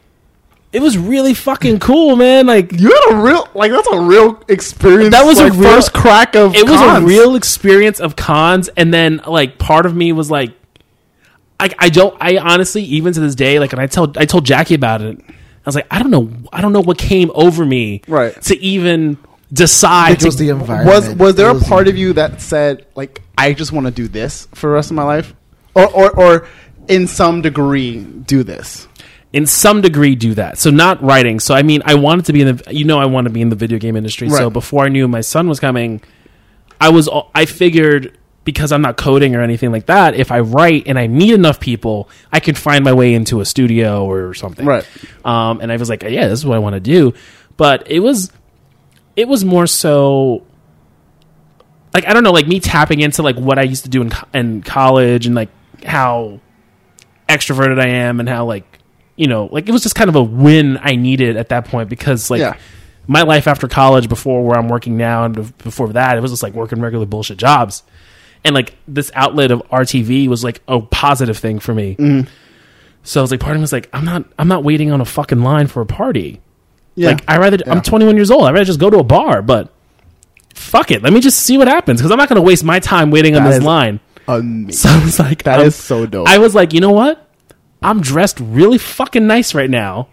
[0.76, 2.46] it was really fucking cool, man.
[2.46, 5.12] Like You had a real, like, that's a real experience.
[5.16, 6.54] That was a real- first crack of.
[6.56, 10.52] it was a real experience of cons and then like part of me was like
[11.60, 14.46] I, I don't I honestly even to this day like and I tell I told
[14.46, 15.34] Jackie about it I
[15.66, 18.40] was like I don't know I don't know what came over me Right.
[18.44, 19.18] to even
[19.54, 20.90] decide It was the environment.
[20.94, 23.86] Was was there It a was- part of you that said like I just want
[23.88, 25.34] to do this for the rest of my life,
[25.76, 26.48] or or or
[26.88, 28.88] in some degree do this?
[29.36, 30.58] In some degree do that.
[30.58, 31.42] So not writing.
[31.42, 33.42] So I mean I wanted to be in the you know I want to be
[33.42, 34.30] in the video game industry.
[34.30, 36.02] So before I knew my son was coming
[36.80, 40.84] I was I figured because I'm not coding or anything like that if I write
[40.88, 44.66] and I meet enough people I can find my way into a studio or something.
[44.66, 44.88] Right.
[45.26, 47.14] um, and I was like yeah this is what I want to do.
[47.58, 48.32] But it was
[49.18, 50.46] it was more so
[51.94, 54.14] like I don't know like me tapping into like what I used to do in,
[54.34, 55.50] in college and like
[55.86, 56.40] how
[57.28, 58.80] extroverted I am and how like
[59.16, 61.90] you know like it was just kind of a win I needed at that point
[61.90, 62.58] because like Yeah.
[63.08, 66.44] my life after college before where I'm working now and before that it was just
[66.44, 67.84] like working regular bullshit jobs
[68.44, 72.28] and like this outlet of RTV was like a positive thing for me Mm-hmm.
[73.04, 75.02] so I was like part of me was like I'm not I'm not waiting on
[75.02, 76.42] a fucking line for a party
[76.96, 77.72] Yeah, like I rather Yeah.
[77.74, 79.72] I'm 21 years old I rather just go to a bar but
[80.54, 82.80] fuck it let me just see what happens because I'm not going to waste my
[82.80, 84.72] time waiting on this line amazing.
[84.72, 86.28] so I was like That I'm- is so dope.
[86.28, 87.25] I was like, you know what?
[87.86, 90.08] I'm dressed really fucking nice right now.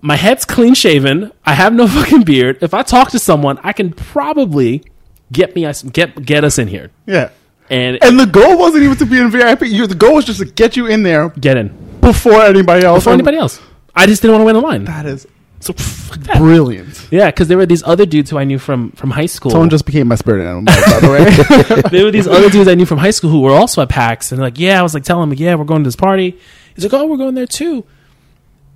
[0.00, 1.30] My head's clean shaven.
[1.44, 2.58] I have no fucking beard.
[2.62, 4.82] If I talk to someone, I can probably
[5.30, 7.30] get me us get get us in here yeah.
[7.68, 9.60] and, And the goal wasn't even to be in VIP.
[9.60, 11.68] The goal was just to get you in there get in
[12.00, 13.00] before anybody else.
[13.00, 13.60] before anybody else.
[13.94, 14.84] I just didn't want to win the line.
[14.86, 15.26] That is
[15.60, 16.38] So that.
[16.38, 17.06] brilliant.
[17.10, 19.50] Yeah, because there were these other dudes who I knew from from high school.
[19.50, 21.90] Someone just became my spirit animal, by the way.
[21.90, 24.32] there were these other dudes I knew from high school who were also at PAX,
[24.32, 26.38] and like, yeah, I was like telling him, yeah, we're going to this party.
[26.74, 27.84] He's like, oh, we're going there too.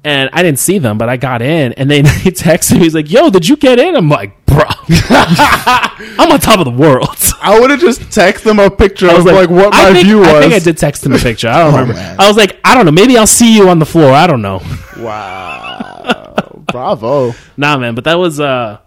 [0.07, 2.80] And I didn't see them, but I got in, and then he texted me.
[2.80, 6.76] He's like, "Yo, did you get in?" I'm like, "Bro, I'm on top of the
[6.76, 9.94] world." I would have just texted them a picture I of was like, what my
[9.94, 10.28] think, view was.
[10.28, 11.48] I think I did text him a picture.
[11.48, 11.94] I don't remember.
[11.94, 12.16] man.
[12.20, 12.92] I was like, I don't know.
[12.92, 14.12] Maybe I'll see you on the floor.
[14.12, 14.61] I don't know.
[14.98, 17.35] Wow, bravo!
[17.57, 17.94] Nah, man.
[17.94, 18.78] But that was uh,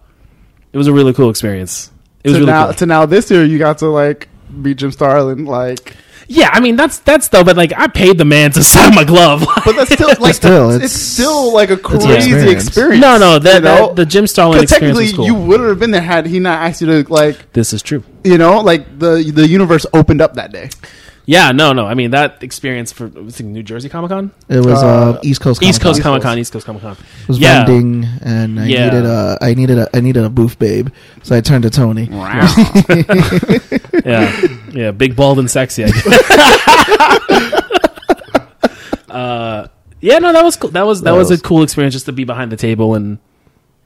[0.72, 1.90] it was a really cool experience.
[2.22, 2.74] It was to really now, cool.
[2.74, 4.28] to now this year, you got to like
[4.62, 5.96] beat Jim Starlin, like,
[6.28, 7.42] yeah, I mean that's that's though.
[7.42, 9.44] But like, I paid the man to sign my glove.
[9.64, 12.66] but that's still like Still, it's, it's- still like a crazy experience.
[12.68, 13.00] experience.
[13.00, 13.38] no, no.
[13.38, 13.86] That, you know?
[13.88, 15.40] that the Jim Starlin 'Cause experience technically, was cool.
[15.40, 18.04] you wouldn't have been there had he not asked you to like, this is true.
[18.24, 20.70] you know, like the the universe opened up that day.
[21.30, 21.84] Yeah, no, no.
[21.86, 25.20] I mean that experience for was it New Jersey Comic Con, It was uh, Uh,
[25.22, 25.62] East Coast.
[25.62, 26.22] East Coast Comic-Con.
[26.22, 26.92] Comic Con, East Coast Comic Con.
[26.92, 27.66] It was Yeah.
[27.66, 28.84] vending, and I Yeah.
[28.86, 30.88] needed a I needed a I needed a booth babe,
[31.22, 32.08] so I turned to Tony.
[34.08, 35.84] yeah, yeah, big, bald, and sexy.
[35.84, 36.06] I guess.
[39.08, 39.68] uh,
[40.00, 40.70] yeah, no, that was cool.
[40.70, 42.94] That was that, That was, was- a cool experience just to be behind the table
[42.94, 43.18] and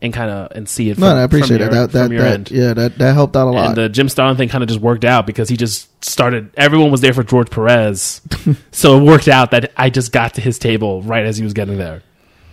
[0.01, 0.95] and kind of and see it.
[0.95, 1.71] From, No, I appreciate from it.
[1.71, 2.51] That that, from your that end.
[2.51, 3.67] yeah, that that helped out a lot.
[3.69, 6.51] And the Jim Starlin thing kind of just worked out because he just started.
[6.57, 8.21] Everyone was there for George Perez,
[8.73, 11.53] so it worked out that I just got to his table right as he was
[11.53, 12.03] getting there.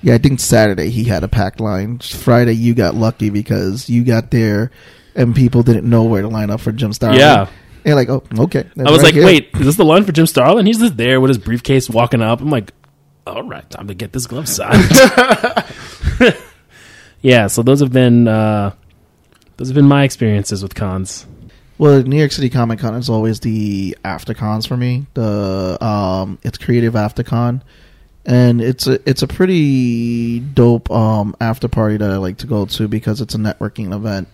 [0.04, 2.00] yeah, I think Saturday he had a packed line.
[2.00, 4.70] Friday you got lucky because you got there,
[5.16, 7.20] and people didn't know where to line up for Jim Starlin.
[7.20, 7.50] Yeah.
[7.86, 8.70] and like oh okay.
[8.78, 10.66] I was like, wait, is this the line for Jim Starlin?
[10.66, 12.42] He's just there with his briefcase walking up.
[12.42, 12.74] I'm like,
[13.28, 14.90] all right, time to get this glove signed.
[17.22, 18.74] yeah, so those have been uh,
[19.58, 21.26] those have been my experiences with cons.
[21.78, 25.06] Well, New York City Comic Con is always the after cons for me.
[25.14, 27.64] The um, it's creative after con,
[28.26, 32.66] and it's a it's a pretty dope um after party that I like to go
[32.66, 34.28] to because it's a networking event,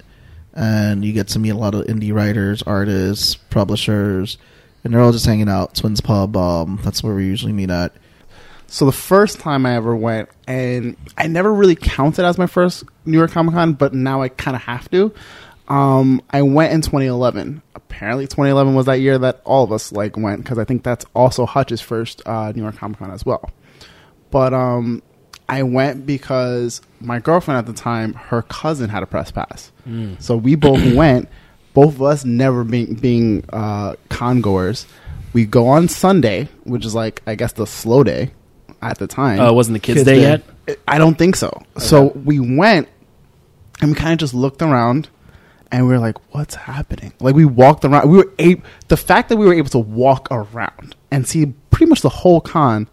[0.56, 4.38] and you get to meet a lot of indie writers, artists, publishers,
[4.84, 5.76] and they're all just hanging out.
[5.76, 7.94] Twins Pub, um, that's where we usually meet at.
[8.68, 12.84] So the first time I ever went, and I never really counted as my first
[13.06, 15.14] New York Comic Con, but now I kind of have to.
[15.68, 17.62] Um, I went in 2011.
[17.74, 21.06] Apparently, 2011 was that year that all of us like went because I think that's
[21.14, 23.50] also Hutch's first uh, New York Comic Con as well.
[24.32, 25.02] But um,
[25.48, 29.72] I went because my girlfriend at the time, her cousin had a press pass,
[30.20, 31.30] so we both went.
[31.74, 34.88] Both of us never being being uh, con goers.
[35.34, 38.32] We go on Sunday, which is like I guess the slow day
[38.82, 39.40] at the time.
[39.40, 40.44] Uh, wasn't the kids, Kids day, day.
[40.68, 40.80] yet?
[40.88, 41.62] I don't think so.
[41.78, 42.88] So we went
[43.82, 45.10] and we kind of just looked around
[45.72, 47.12] and we were like, what's happening?
[47.20, 48.10] Like we walked around.
[48.10, 51.88] We were able, the fact that we were able to walk around and see pretty
[51.88, 52.88] much the whole con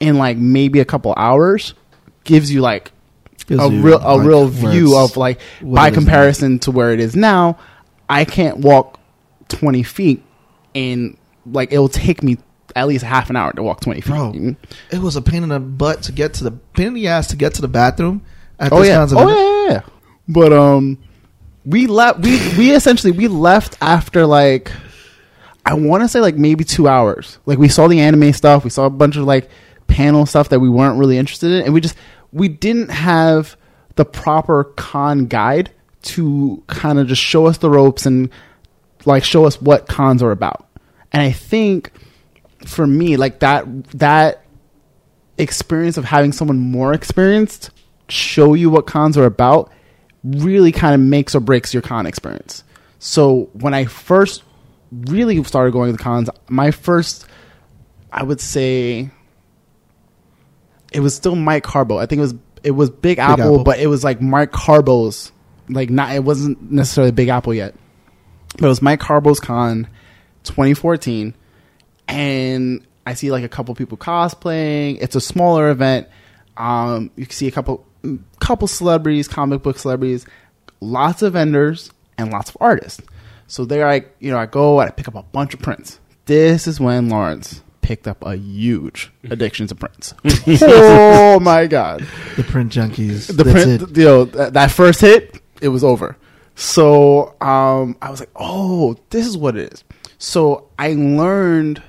[0.00, 1.74] in like maybe a couple hours
[2.24, 2.92] gives you like
[3.48, 7.00] Gives a you, real a like, real view of like by comparison to where it
[7.00, 7.58] is now.
[8.06, 9.00] I can't walk
[9.48, 10.22] 20 feet
[10.74, 12.36] in like it will take me
[12.76, 14.10] at least half an hour to walk 20 feet.
[14.10, 14.56] Bro,
[14.90, 17.28] it was a pain in the butt to get to the pain in the ass
[17.28, 18.22] to get to the bathroom.
[18.58, 19.06] At Oh yeah.
[19.10, 19.80] Oh yeah, yeah, yeah.
[20.28, 20.98] But um,
[21.64, 22.20] we left.
[22.20, 24.70] We we essentially we left after like
[25.64, 27.38] I want to say like maybe two hours.
[27.46, 28.62] Like we saw the anime stuff.
[28.62, 29.48] We saw a bunch of like
[29.88, 31.96] panel stuff that we weren't really interested in, and we just
[32.32, 33.56] we didn't have
[33.96, 35.70] the proper con guide
[36.02, 38.30] to kind of just show us the ropes and
[39.04, 40.68] like show us what cons are about.
[41.12, 41.90] And I think
[42.64, 44.44] for me, like that that
[45.36, 47.70] experience of having someone more experienced
[48.08, 49.72] show you what cons are about
[50.24, 52.64] really kind of makes or breaks your con experience.
[52.98, 54.42] So when I first
[54.90, 57.26] really started going to the cons, my first,
[58.12, 59.10] I would say,
[60.92, 61.98] it was still Mike Carbo.
[61.98, 63.64] I think it was it was Big, Apple, Apple.
[63.64, 65.32] but it was like Mike Carbo's,
[65.68, 67.74] like not it wasn't necessarily Big Apple yet,
[68.54, 69.88] but it was Mike Carbo's con,
[70.44, 71.34] 2014,
[72.08, 74.98] and I see like a couple people cosplaying.
[75.00, 76.08] It's a smaller event.
[76.56, 77.86] Um, you can see a couple
[78.40, 80.26] couple celebrities, comic book celebrities,
[80.80, 83.00] lots of vendors, and lots of artists.
[83.46, 86.00] So there, I you know I go and I pick up a bunch of prints.
[86.26, 90.12] This is when Lawrence picked up a huge addiction to prints.
[90.62, 92.06] oh my god!
[92.36, 93.34] the print junkies.
[93.34, 93.96] the That's print, it.
[93.96, 96.18] you know, that, that first hit, it was over.
[96.54, 99.84] So um, I was like, oh, this is what it is.
[100.18, 101.82] So I learned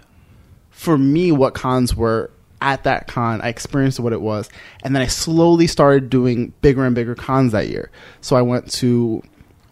[0.69, 2.31] for me what cons were
[2.61, 3.41] at that con.
[3.41, 4.49] I experienced what it was,
[4.83, 7.91] and then I slowly started doing bigger and bigger cons that year.
[8.21, 9.21] So I went to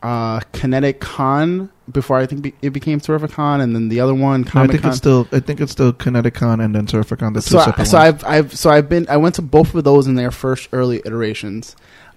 [0.04, 4.42] uh, Kinetic Con before I think be- it became Terrificon, and then the other one,
[4.54, 5.28] No, I think it's still.
[5.32, 7.34] I think it's still Kineticon and then Surficon.
[7.34, 7.98] The two so, I, so.
[7.98, 10.98] I've I've so I've been I went to both of those in their first early
[11.06, 11.76] iterations,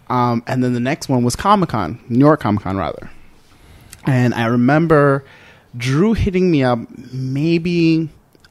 [0.09, 3.11] um, and then the next one was Comic Con, New York Comic Con rather,
[4.07, 5.25] and I remember
[5.77, 6.81] Drew hitting me up
[7.13, 8.09] maybe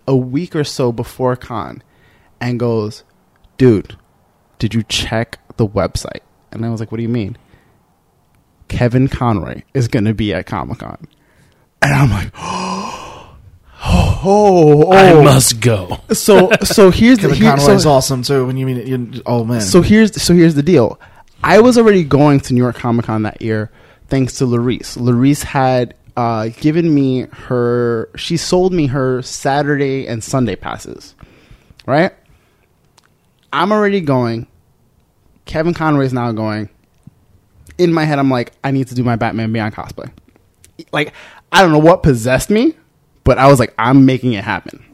[0.08, 1.84] a week or so before con,
[2.39, 3.04] and goes,
[3.58, 3.96] "Dude,
[4.58, 7.38] did you check the website?" And I was like, "What do you mean?"
[8.69, 11.08] Kevin Conroy is going to be at Comic Con,
[11.82, 13.36] and I'm like, "Oh,
[13.86, 15.99] oh, oh, I must go.
[16.13, 18.45] so so here's the Kevin here, Conroy so, is awesome too.
[18.47, 19.62] When you mean it, you, oh man.
[19.62, 20.99] so here's so here's the deal.
[21.43, 23.71] I was already going to New York Comic Con that year
[24.10, 24.97] thanks to Larice.
[24.97, 28.10] Larice had uh, given me her.
[28.15, 31.15] She sold me her Saturday and Sunday passes.
[31.86, 32.12] Right.
[33.53, 34.47] I'm already going.
[35.45, 36.69] Kevin Conroy's now going.
[37.80, 40.12] In my head, I'm like, I need to do my Batman Beyond cosplay.
[40.92, 41.13] Like,
[41.52, 42.76] I don't know what possessed me,
[43.24, 44.86] but I was like, I'm making it happen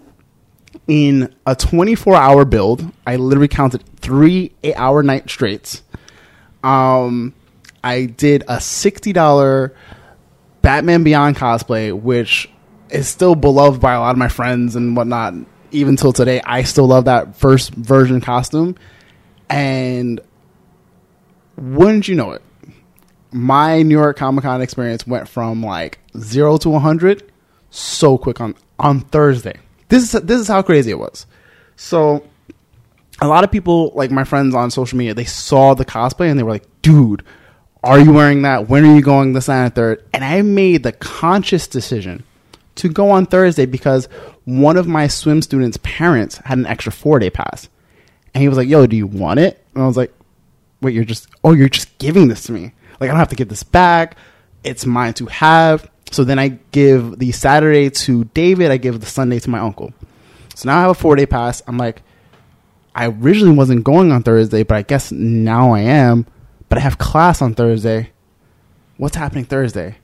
[0.88, 2.92] in a 24 hour build.
[3.06, 5.82] I literally counted three eight hour night straights.
[6.64, 7.34] Um,
[7.84, 9.72] I did a $60
[10.62, 12.50] Batman Beyond cosplay, which
[12.90, 15.36] is still beloved by a lot of my friends and whatnot.
[15.72, 18.76] Even till today, I still love that first version costume.
[19.50, 20.20] And
[21.58, 22.42] wouldn't you know it,
[23.36, 27.32] my New York Comic Con experience went from like zero to 100
[27.70, 29.60] so quick on, on Thursday.
[29.90, 31.26] This is, this is how crazy it was.
[31.76, 32.26] So,
[33.20, 36.40] a lot of people, like my friends on social media, they saw the cosplay and
[36.40, 37.24] they were like, dude,
[37.84, 38.70] are you wearing that?
[38.70, 40.04] When are you going this and third?
[40.14, 42.24] And I made the conscious decision
[42.76, 44.08] to go on Thursday because
[44.46, 47.68] one of my swim students' parents had an extra four day pass.
[48.34, 49.64] And he was like, yo, do you want it?
[49.74, 50.14] And I was like,
[50.82, 52.72] wait, you're just, oh, you're just giving this to me.
[53.00, 54.18] Like, I don't have to give this back.
[54.64, 55.90] It's mine to have.
[56.12, 58.72] So then I give the Saturday to David.
[58.72, 59.94] I give the Sunday to my uncle.
[60.56, 61.62] So now I have a four day pass.
[61.68, 62.02] I'm like,
[62.94, 66.26] I originally wasn't going on Thursday, but I guess now I am.
[66.70, 68.12] But I have class on Thursday.
[68.98, 69.98] What's happening Thursday?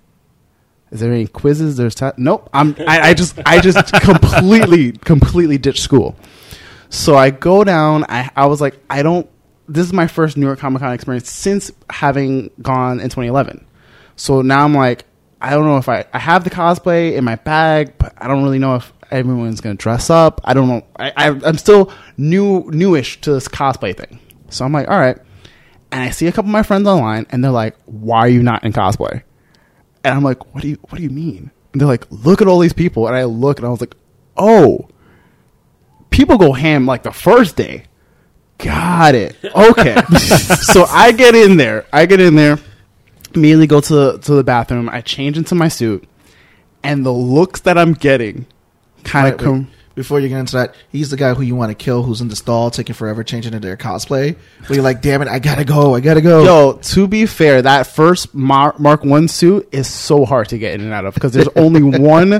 [0.91, 1.77] Is there any quizzes?
[1.77, 2.49] There's te- nope.
[2.53, 2.75] I'm.
[2.85, 3.39] I, I just.
[3.45, 6.17] I just completely, completely ditched school.
[6.89, 8.03] So I go down.
[8.09, 9.29] I I was like, I don't.
[9.71, 13.65] This is my first New York Comic Con experience since having gone in 2011.
[14.17, 15.05] So now I'm like,
[15.41, 18.43] I don't know if I I have the cosplay in my bag, but I don't
[18.43, 20.41] really know if everyone's gonna dress up.
[20.43, 20.85] I don't know.
[20.97, 24.19] I, I I'm still new newish to this cosplay thing.
[24.49, 25.17] So I'm like, all right.
[25.93, 28.43] And I see a couple of my friends online, and they're like, "Why are you
[28.43, 29.23] not in cosplay?"
[30.03, 32.47] And I'm like, "What do you What do you mean?" And they're like, "Look at
[32.47, 33.95] all these people." And I look, and I was like,
[34.35, 34.89] "Oh,
[36.09, 37.85] people go ham like the first day."
[38.61, 39.35] Got it.
[39.43, 39.95] Okay.
[40.61, 41.85] so I get in there.
[41.91, 42.57] I get in there.
[43.33, 44.89] Immediately go to the, to the bathroom.
[44.89, 46.07] I change into my suit,
[46.83, 48.45] and the looks that I'm getting
[49.03, 49.67] kind of come.
[49.93, 52.29] Before you get into that, he's the guy who you want to kill, who's in
[52.29, 54.37] the stall, taking forever, changing into their cosplay.
[54.67, 56.43] Where you're like, damn it, I gotta go, I gotta go.
[56.43, 60.75] Yo, to be fair, that first Mar- Mark One suit is so hard to get
[60.75, 62.39] in and out of because there's only one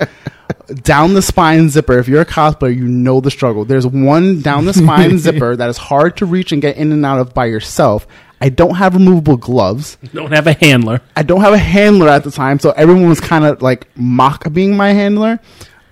[0.84, 1.98] down the spine zipper.
[2.00, 3.66] If you're a cosplayer, you know the struggle.
[3.66, 7.06] There's one down the spine zipper that is hard to reach and get in and
[7.06, 8.08] out of by yourself.
[8.40, 9.98] I don't have removable gloves.
[10.14, 11.02] Don't have a handler.
[11.16, 14.52] I don't have a handler at the time, so everyone was kind of like mock
[14.52, 15.40] being my handler.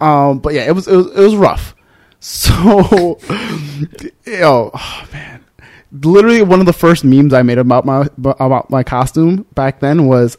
[0.02, 1.76] Um, but yeah, it was it was it was rough.
[2.22, 3.18] So,
[4.26, 5.46] yo, oh man,
[5.94, 10.06] literally one of the first memes I made about my about my costume back then
[10.06, 10.38] was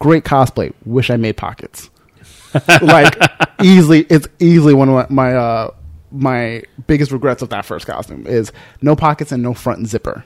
[0.00, 0.74] great cosplay.
[0.84, 1.88] Wish I made pockets.
[2.82, 3.16] Like
[3.62, 5.70] easily, it's easily one of my my, uh,
[6.10, 10.24] my biggest regrets of that first costume is no pockets and no front zipper.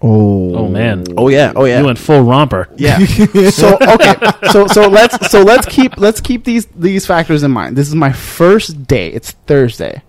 [0.00, 1.04] Oh, Oh man.
[1.16, 1.80] Oh yeah, oh yeah.
[1.80, 2.68] You went full romper.
[2.76, 2.98] Yeah.
[3.50, 4.14] so okay.
[4.50, 7.76] So so let's so let's keep let's keep these these factors in mind.
[7.76, 9.08] This is my first day.
[9.08, 10.02] It's Thursday.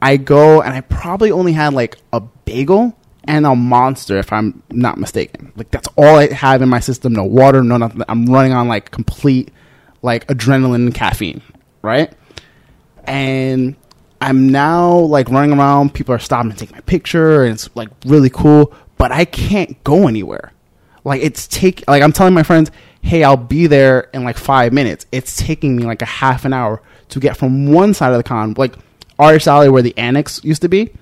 [0.00, 4.62] I go and I probably only had like a bagel and a monster if I'm
[4.70, 5.52] not mistaken.
[5.56, 7.12] Like that's all I have in my system.
[7.12, 8.02] No water, no nothing.
[8.08, 9.50] I'm running on like complete
[10.04, 11.40] like adrenaline and caffeine,
[11.80, 12.12] right?
[13.04, 13.74] And
[14.20, 15.94] I'm now like running around.
[15.94, 18.72] People are stopping to take my picture, and it's like really cool.
[18.98, 20.52] But I can't go anywhere.
[21.04, 24.74] Like it's take like I'm telling my friends, hey, I'll be there in like five
[24.74, 25.06] minutes.
[25.10, 28.22] It's taking me like a half an hour to get from one side of the
[28.22, 28.74] con, like
[29.18, 30.92] Artist Alley where the annex used to be,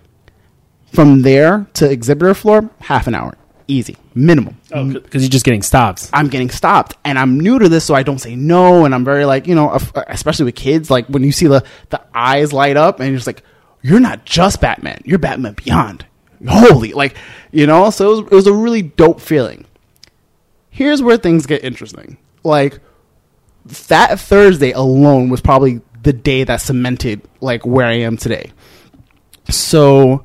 [0.93, 3.35] from there to exhibitor floor, half an hour,
[3.69, 4.57] easy, minimum.
[4.73, 6.11] Oh, because you're just getting stopped.
[6.13, 9.05] I'm getting stopped, and I'm new to this, so I don't say no, and I'm
[9.05, 12.53] very like you know, uh, especially with kids, like when you see the the eyes
[12.53, 13.43] light up, and you're just like,
[13.83, 16.07] you're not just Batman, you're Batman Beyond.
[16.49, 17.17] Holy, like
[17.53, 19.65] you know, so it was, it was a really dope feeling.
[20.71, 22.17] Here's where things get interesting.
[22.43, 22.81] Like
[23.89, 28.53] that Thursday alone was probably the day that cemented like where I am today.
[29.51, 30.25] So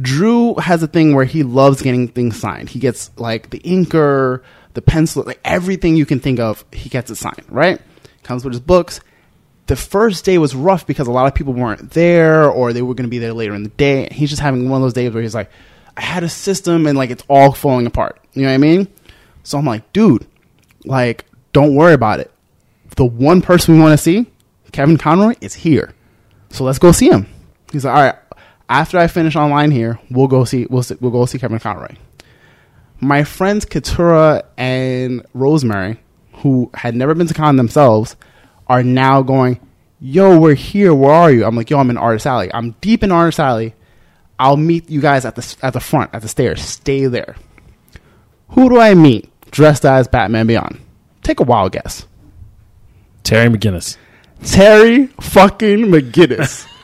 [0.00, 2.68] Drew has a thing where he loves getting things signed.
[2.68, 4.42] He gets like the inker,
[4.74, 7.80] the pencil, like everything you can think of, he gets it signed, right?
[8.22, 9.00] Comes with his books.
[9.66, 12.94] The first day was rough because a lot of people weren't there or they were
[12.94, 14.08] going to be there later in the day.
[14.12, 15.50] He's just having one of those days where he's like,
[15.96, 18.20] I had a system and like it's all falling apart.
[18.34, 18.88] You know what I mean?
[19.42, 20.26] So I'm like, dude,
[20.84, 22.30] like, don't worry about it.
[22.96, 24.26] The one person we want to see,
[24.72, 25.94] Kevin Conroy, is here.
[26.50, 27.26] So let's go see him.
[27.72, 28.16] He's like, all right.
[28.68, 31.94] After I finish online here, we'll go see we'll see, we'll go see Kevin Conroy.
[33.00, 36.00] My friends Katura and Rosemary,
[36.32, 38.16] who had never been to con themselves,
[38.66, 39.60] are now going.
[39.98, 40.94] Yo, we're here.
[40.94, 41.46] Where are you?
[41.46, 42.50] I'm like, yo, I'm in Artist Alley.
[42.52, 43.74] I'm deep in Artist Alley.
[44.38, 46.60] I'll meet you guys at the at the front at the stairs.
[46.60, 47.36] Stay there.
[48.50, 50.80] Who do I meet dressed as Batman Beyond?
[51.22, 52.06] Take a wild guess.
[53.22, 53.96] Terry McGinnis.
[54.44, 56.68] Terry fucking McGinnis.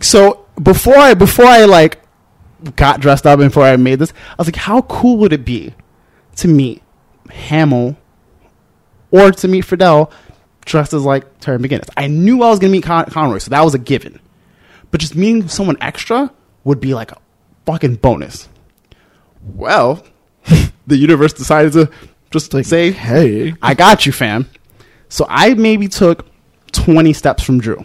[0.00, 2.00] so before I before I like
[2.76, 5.44] got dressed up and before I made this, I was like, how cool would it
[5.44, 5.74] be
[6.36, 6.82] to meet
[7.30, 7.96] Hamill
[9.10, 10.10] or to meet Friedle
[10.64, 11.88] dressed as like Terry McGinnis?
[11.96, 14.20] I knew I was gonna meet Con- Conroy, so that was a given.
[14.90, 16.32] But just meeting someone extra
[16.64, 17.18] would be like a
[17.66, 18.48] fucking bonus.
[19.42, 20.04] Well,
[20.86, 21.90] the universe decided to
[22.30, 23.54] just like say, hey.
[23.62, 24.48] I got you, fam.
[25.08, 26.26] So I maybe took
[26.72, 27.84] 20 steps from Drew.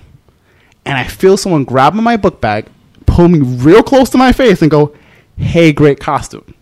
[0.86, 2.67] And I feel someone grab my book bag,
[3.05, 4.95] pull me real close to my face, and go,
[5.38, 6.53] Hey, great costume.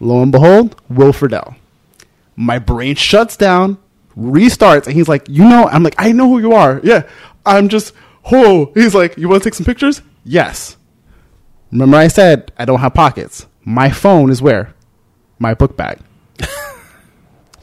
[0.00, 1.56] Lo and behold, Will Friedle.
[2.36, 3.78] My brain shuts down,
[4.16, 6.80] restarts, and he's like, You know, I'm like, I know who you are.
[6.84, 7.02] Yeah.
[7.44, 7.94] I'm just,
[8.30, 8.70] oh.
[8.74, 10.02] He's like, You want to take some pictures?
[10.24, 10.76] Yes.
[11.72, 13.46] Remember, I said I don't have pockets.
[13.64, 14.74] My phone is where?
[15.38, 15.98] My book bag.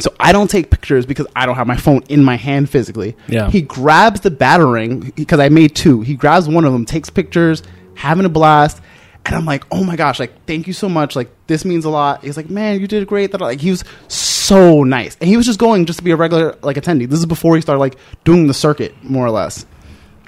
[0.04, 3.16] So I don't take pictures because I don't have my phone in my hand physically.
[3.30, 3.50] Yeah.
[3.50, 6.02] He grabs the battering because I made two.
[6.02, 7.64] He grabs one of them, takes pictures,
[7.96, 8.82] having a blast,
[9.26, 11.16] and I'm like, oh my gosh, like thank you so much.
[11.16, 12.22] Like this means a lot.
[12.22, 13.32] He's like, man, you did great.
[13.32, 16.18] That like he was so nice, and he was just going just to be a
[16.18, 17.08] regular like attendee.
[17.08, 17.96] This is before he started like
[18.26, 19.66] doing the circuit more or less.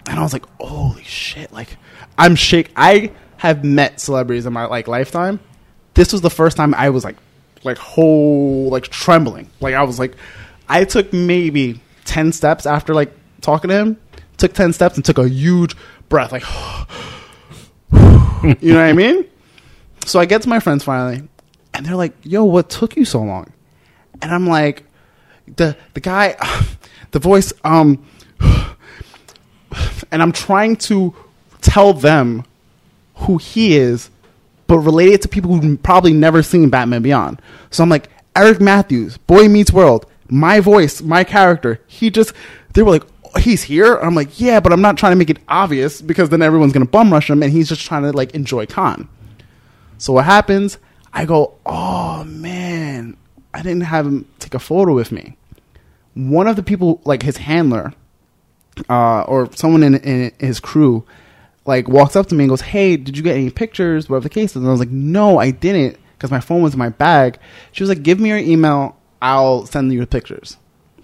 [0.08, 1.52] and I was like, holy shit!
[1.52, 1.76] Like,
[2.18, 2.72] I'm shake.
[2.78, 5.42] I have met celebrities in my like lifetime.
[5.96, 7.18] This was the first time I was like,
[7.66, 9.50] like whole like trembling.
[9.60, 10.16] Like I was like,
[10.70, 13.12] I took maybe ten steps after like
[13.42, 13.98] talking to him.
[14.38, 15.76] Took ten steps and took a huge
[16.10, 16.44] breath, like,
[18.62, 19.26] you know what I mean?
[20.06, 21.28] So I get to my friends finally,
[21.74, 23.52] and they're like, "Yo, what took you so long?"
[24.22, 24.84] And I'm like,
[25.56, 26.36] "The the guy,
[27.12, 28.06] the voice, um."
[30.12, 31.14] and I'm trying to
[31.62, 32.46] tell them
[33.16, 34.10] who he is,
[34.68, 37.42] but relate it to people who've probably never seen Batman Beyond.
[37.70, 41.80] So I'm like, Eric Matthews, Boy Meets World, my voice, my character.
[41.88, 42.34] He just,
[42.74, 43.96] they were like, "Oh, he's here.
[43.96, 46.86] I'm like, yeah, but I'm not trying to make it obvious because then everyone's gonna
[46.86, 49.08] bum rush him, and he's just trying to like enjoy con.
[49.98, 50.78] So what happens?
[51.14, 53.16] I go, oh man,
[53.54, 55.38] I didn't have him take a photo with me.
[56.14, 57.94] One of the people, like his handler,
[58.90, 61.06] uh, or someone in, in his crew
[61.66, 64.10] like walks up to me and goes, "Hey, did you get any pictures?
[64.10, 66.74] Whatever the case is." And I was like, "No, I didn't," because my phone was
[66.74, 67.38] in my bag.
[67.72, 68.96] She was like, "Give me your email.
[69.22, 70.58] I'll send you the pictures."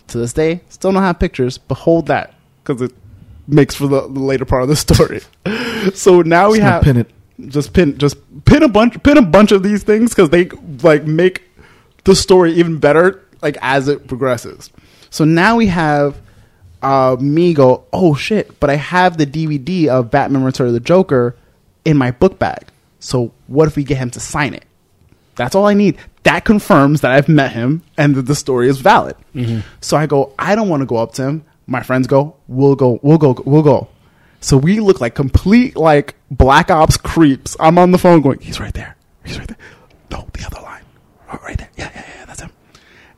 [0.08, 1.58] To this day, still don't have pictures.
[1.58, 2.34] But hold that
[2.64, 2.92] because it
[3.48, 5.22] makes for the, the later part of the story.
[5.94, 7.10] so now we Just gonna have pin it.
[7.50, 10.46] just pin just pin a bunch pin a bunch of these things because they
[10.84, 11.44] like make
[12.04, 14.70] the story even better like as it progresses.
[15.10, 16.20] So now we have
[16.82, 18.60] uh, me go, oh shit!
[18.60, 21.36] But I have the DVD of Batman: Return of the Joker
[21.86, 22.68] in my book bag.
[23.00, 24.66] So what if we get him to sign it?
[25.36, 25.98] That's all I need.
[26.24, 29.16] That confirms that I've met him and that the story is valid.
[29.80, 31.46] So I go, I don't want to go up to him.
[31.66, 33.88] My friends go, we'll go, we'll go, we'll go.
[34.40, 37.56] So we look like complete like black ops creeps.
[37.60, 38.96] I'm on the phone going, he's right there.
[39.24, 39.58] He's right there.
[40.12, 40.84] No, the other line.
[41.44, 41.70] Right there.
[41.78, 42.21] Yeah, yeah, yeah.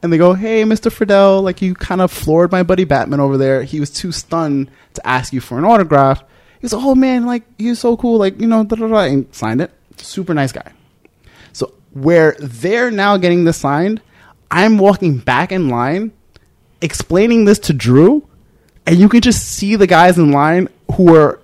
[0.04, 0.92] And they go, hey, Mr.
[0.92, 3.64] Friedle, like you kind of floored my buddy Batman over there.
[3.64, 6.22] He was too stunned to ask you for an autograph.
[6.60, 9.34] He goes, oh man, like you're so cool, like you know, da da da, and
[9.34, 9.72] signed it.
[9.98, 10.74] Super nice guy.
[11.54, 14.02] So where they're now getting this signed,
[14.52, 16.12] I'm walking back in line,
[16.82, 18.28] explaining this to Drew,
[18.86, 21.40] and you can just see the guys in line who are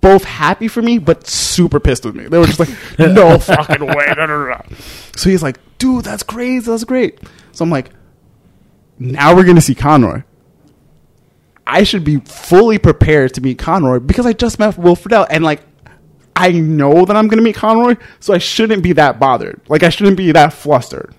[0.00, 2.26] both happy for me but super pissed with me.
[2.26, 4.62] They were just like, "No fucking way!" Da, da, da, da.
[5.16, 6.70] So he's like, "Dude, that's crazy.
[6.70, 7.18] That's great."
[7.52, 7.90] So I'm like,
[8.98, 10.22] "Now we're gonna see Conroy."
[11.66, 15.44] I should be fully prepared to meet Conroy because I just met Will Friedle and
[15.44, 15.62] like
[16.34, 19.60] I know that I'm going to meet Conroy, so I shouldn't be that bothered.
[19.68, 21.14] Like I shouldn't be that flustered.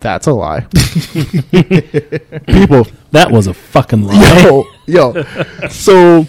[0.00, 0.60] That's a lie.
[2.46, 4.42] People, That was a fucking lie.
[4.44, 5.22] yo, yo.
[5.70, 6.26] So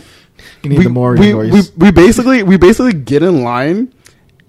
[0.63, 3.93] You need we, the more we, we, we basically we basically get in line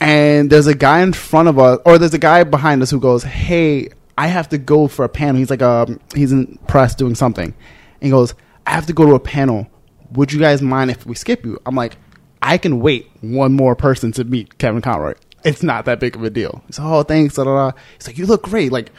[0.00, 2.98] and there's a guy in front of us or there's a guy behind us who
[2.98, 3.88] goes hey
[4.18, 5.36] i have to go for a panel.
[5.36, 7.46] He's like um he's in press doing something.
[7.46, 8.34] And he goes
[8.66, 9.66] i have to go to a panel.
[10.12, 11.58] Would you guys mind if we skip you?
[11.64, 11.96] I'm like
[12.42, 15.14] i can wait one more person to meet kevin conroy.
[15.44, 16.62] It's not that big of a deal.
[16.66, 17.78] He's like oh thanks da, da, da.
[17.96, 18.72] he's like you look great.
[18.72, 18.90] Like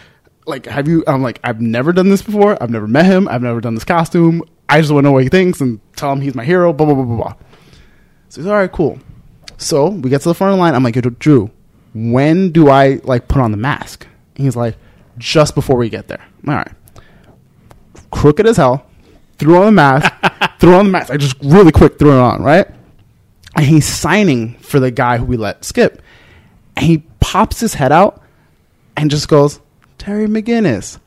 [0.47, 2.61] like have you i'm like i've never done this before.
[2.61, 3.27] I've never met him.
[3.27, 6.11] I've never done this costume i just want to know what he thinks and tell
[6.11, 7.33] him he's my hero blah blah blah blah blah
[8.31, 8.97] so he's all right, cool.
[9.57, 10.73] So we get to the front of the line.
[10.73, 11.51] I'm like, Drew,
[11.93, 14.07] when do I like put on the mask?
[14.37, 14.77] And he's like,
[15.17, 16.21] just before we get there.
[16.21, 17.03] I'm like, all right.
[18.09, 18.85] Crooked as hell.
[19.37, 20.13] Threw on the mask.
[20.61, 21.11] threw on the mask.
[21.11, 22.67] I just really quick threw it on, right?
[23.57, 26.01] And he's signing for the guy who we let skip.
[26.77, 28.23] And he pops his head out
[28.95, 29.59] and just goes,
[29.97, 30.99] Terry McGinnis.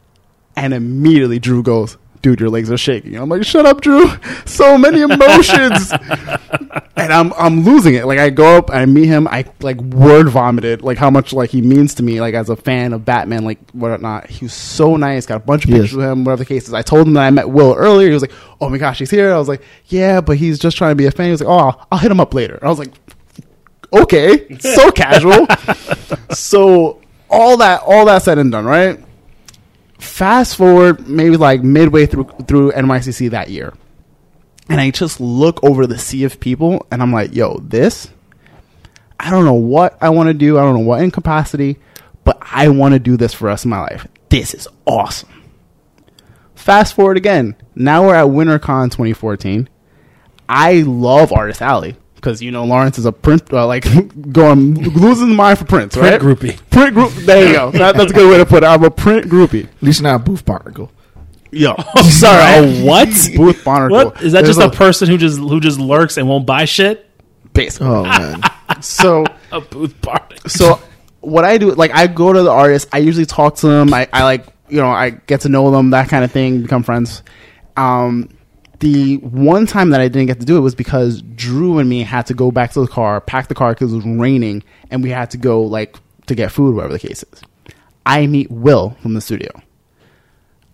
[0.54, 3.16] And immediately Drew goes, Dude, your legs are shaking.
[3.16, 4.08] I'm like, shut up, Drew.
[4.46, 5.92] So many emotions.
[6.96, 8.06] and I'm I'm losing it.
[8.06, 11.50] Like I go up, I meet him, I like word vomited like how much like
[11.50, 14.30] he means to me, like as a fan of Batman, like whatnot.
[14.30, 15.26] He was so nice.
[15.26, 15.80] Got a bunch of Yes.
[15.82, 16.72] pictures of him, whatever the case is.
[16.72, 18.08] I told him that I met Will earlier.
[18.08, 20.78] He was like, "Oh my gosh, he's here." I was like, "Yeah, but he's just
[20.78, 22.58] trying to be a fan." He was like, "Oh, I'll, I'll hit him up later."
[22.62, 22.92] I was like,
[23.92, 25.46] "Okay, so casual."
[26.30, 29.03] so all that all that said and done, right?
[29.98, 33.72] Fast forward, maybe like midway through through NYCC that year
[34.68, 38.08] and I just look over the sea of people and I'm like, yo, this,
[39.20, 40.58] I don't know what I want to do.
[40.58, 41.78] I don't know what incapacity,
[42.24, 44.06] but I want to do this for the rest of my life.
[44.30, 45.28] This is awesome.
[46.54, 47.56] Fast forward again.
[47.74, 49.68] Now we're at WinterCon 2014.
[50.48, 53.84] I love Artist Alley because you know Lawrence is a print, uh, like
[54.32, 56.18] going losing the mind for prints, right?
[56.18, 56.70] Print groupie.
[56.70, 57.12] Print group.
[57.12, 57.70] There you go.
[57.74, 58.66] That, that's a good way to put it.
[58.66, 59.64] I'm a print groupie.
[59.64, 60.90] At least not booth particle.
[61.52, 62.66] Yo, I'm sorry.
[62.66, 63.08] A what?
[63.36, 64.10] Booth Barnacle.
[64.10, 64.44] What is that?
[64.44, 67.10] There's Just a person who just who just lurks and won't buy shit?
[67.52, 67.86] basically.
[67.88, 68.42] Oh man,
[68.80, 69.24] So.
[69.52, 70.36] A booth party.
[70.48, 70.80] so
[71.20, 73.94] what I do, like I go to the artist, I usually talk to them.
[73.94, 76.82] I, I like, you know, I get to know them, that kind of thing, become
[76.82, 77.22] friends.
[77.76, 78.30] Um,
[78.80, 82.02] The one time that I didn't get to do it was because Drew and me
[82.02, 85.02] had to go back to the car, pack the car because it was raining, and
[85.02, 85.96] we had to go like
[86.26, 87.42] to get food, whatever the case is.
[88.06, 89.50] I meet Will from the studio.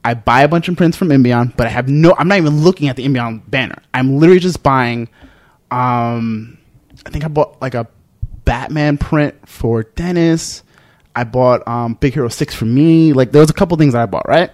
[0.05, 2.15] I buy a bunch of prints from Imbion, but I have no.
[2.19, 3.83] I'm not even looking at the Imbion banner.
[3.93, 5.09] I'm literally just buying.
[5.71, 6.59] Um,
[7.07, 7.87] I think I bought like a
[8.45, 10.63] Batman print for Dennis.
[11.15, 13.13] I bought um, Big Hero Six for me.
[13.13, 14.51] Like there was a couple things that I bought, right?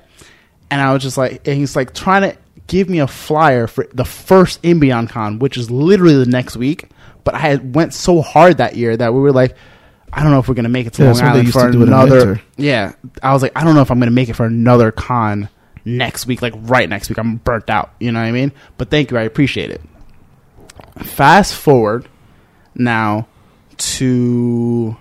[0.71, 2.37] And I was just like, and he's like trying to
[2.67, 6.89] give me a flyer for the first Imbion Con, which is literally the next week.
[7.25, 9.57] But I had went so hard that year that we were like,
[10.13, 12.41] I don't know if we're gonna make it to Yeah, Long Island for another.
[12.57, 15.49] Yeah, I was like, I don't know if I'm gonna make it for another con
[15.85, 17.19] next week, like right next week.
[17.19, 17.93] I'm burnt out.
[17.99, 18.53] You know what I mean?
[18.79, 19.81] But thank you, I appreciate it.
[20.99, 22.09] Fast forward
[22.75, 23.27] now
[23.77, 24.97] to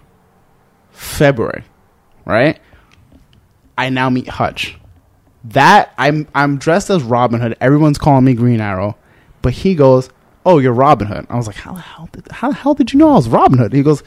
[0.92, 1.64] February,
[2.26, 2.60] right?
[3.78, 4.78] I now meet Hutch.
[5.50, 7.56] That I'm I'm dressed as Robin Hood.
[7.62, 8.98] Everyone's calling me Green Arrow,
[9.42, 10.10] but he goes,
[10.46, 12.94] "Oh, you're Robin Hood." I was like, "How the hell did how the hell did
[12.94, 14.02] you know I was Robin Hood?" He goes,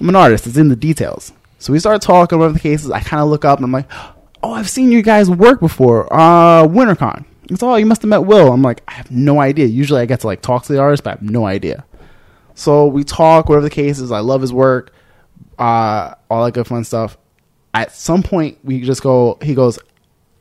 [0.00, 0.46] "I'm an artist.
[0.46, 2.90] It's in the details." So we start talking about the cases.
[2.90, 3.90] I kind of look up and I'm like,
[4.42, 6.12] "Oh, I've seen you guys work before.
[6.12, 8.52] Uh, WinterCon." It's oh, you must have met Will.
[8.52, 9.66] I'm like, I have no idea.
[9.66, 11.84] Usually, I get to like talk to the artist, but I have no idea.
[12.54, 14.12] So we talk, whatever the case is.
[14.12, 14.92] I love his work,
[15.58, 17.18] uh, all that good fun stuff.
[17.74, 19.38] At some point, we just go.
[19.42, 19.78] He goes,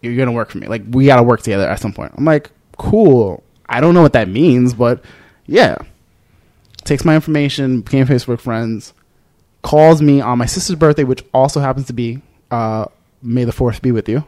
[0.04, 0.68] "You're gonna work for me.
[0.68, 4.14] Like we gotta work together." At some point, I'm like, "Cool." I don't know what
[4.14, 5.04] that means, but
[5.48, 5.78] yeah.
[6.84, 8.94] Takes my information, became Facebook friends.
[9.62, 12.86] Calls me on my sister's birthday, which also happens to be uh,
[13.22, 14.26] May the Fourth be with you.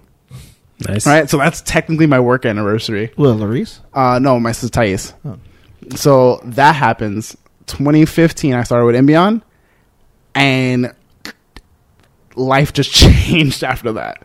[0.88, 1.06] Nice.
[1.06, 3.12] Right, so that's technically my work anniversary.
[3.18, 3.80] Well, Larice.
[3.94, 5.14] Uh, no, my sister Thais.
[5.24, 5.38] Oh.
[5.96, 7.38] So that happens.
[7.68, 9.42] 2015, I started with Imbion,
[10.34, 10.94] and
[12.36, 14.24] life just changed after that.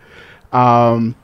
[0.53, 1.15] Um,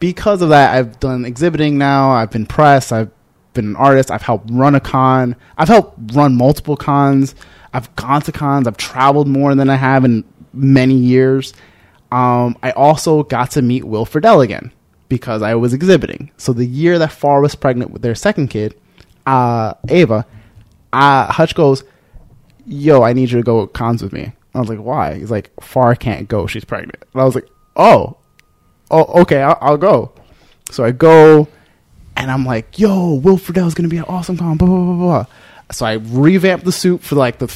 [0.00, 2.10] because of that, I've done exhibiting now.
[2.10, 2.92] I've been press.
[2.92, 3.10] I've
[3.54, 4.10] been an artist.
[4.10, 5.36] I've helped run a con.
[5.56, 7.34] I've helped run multiple cons.
[7.72, 8.66] I've gone to cons.
[8.66, 11.52] I've traveled more than I have in many years.
[12.12, 14.72] Um, I also got to meet Will Friedle again
[15.08, 16.30] because I was exhibiting.
[16.36, 18.74] So the year that Far was pregnant with their second kid,
[19.26, 20.26] uh, Ava,
[20.92, 21.82] uh, Hutch goes,
[22.66, 25.50] "Yo, I need you to go cons with me." I was like, "Why?" He's like,
[25.60, 26.46] "Far can't go.
[26.46, 28.16] She's pregnant." And I was like, "Oh,
[28.90, 30.12] oh, okay, I'll, I'll go."
[30.70, 31.48] So I go,
[32.16, 35.26] and I'm like, "Yo, Will Friedle's gonna be an awesome con." Blah blah blah blah.
[35.72, 37.48] So I revamped the suit for like the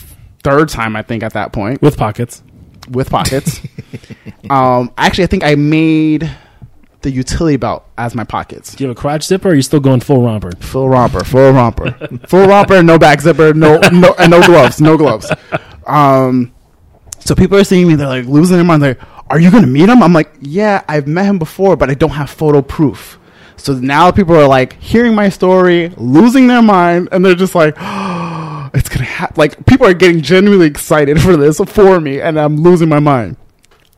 [0.43, 2.43] third time, I think, at that point With pockets.
[2.91, 3.61] with pockets.
[4.51, 6.31] um, actually, I think I made
[7.03, 8.75] the utility belt as my pockets.
[8.75, 10.53] Do you have a crotch zipper or are you still going full romper?
[10.61, 11.93] Full romper, full romper,
[12.27, 15.31] full romper, no back zipper, no, no, and no gloves, no gloves.
[15.87, 16.53] Um,
[17.21, 18.83] so people are seeing me, they're like losing their mind.
[18.83, 19.01] Like,
[19.31, 20.03] are you going to meet him?
[20.03, 23.19] I'm like, yeah, I've met him before, but I don't have photo proof.
[23.57, 27.75] So now people are like hearing my story, losing their mind, and they're just like,
[28.75, 29.35] it's gonna happen.
[29.37, 33.37] Like people are getting genuinely excited for this for me, and I'm losing my mind.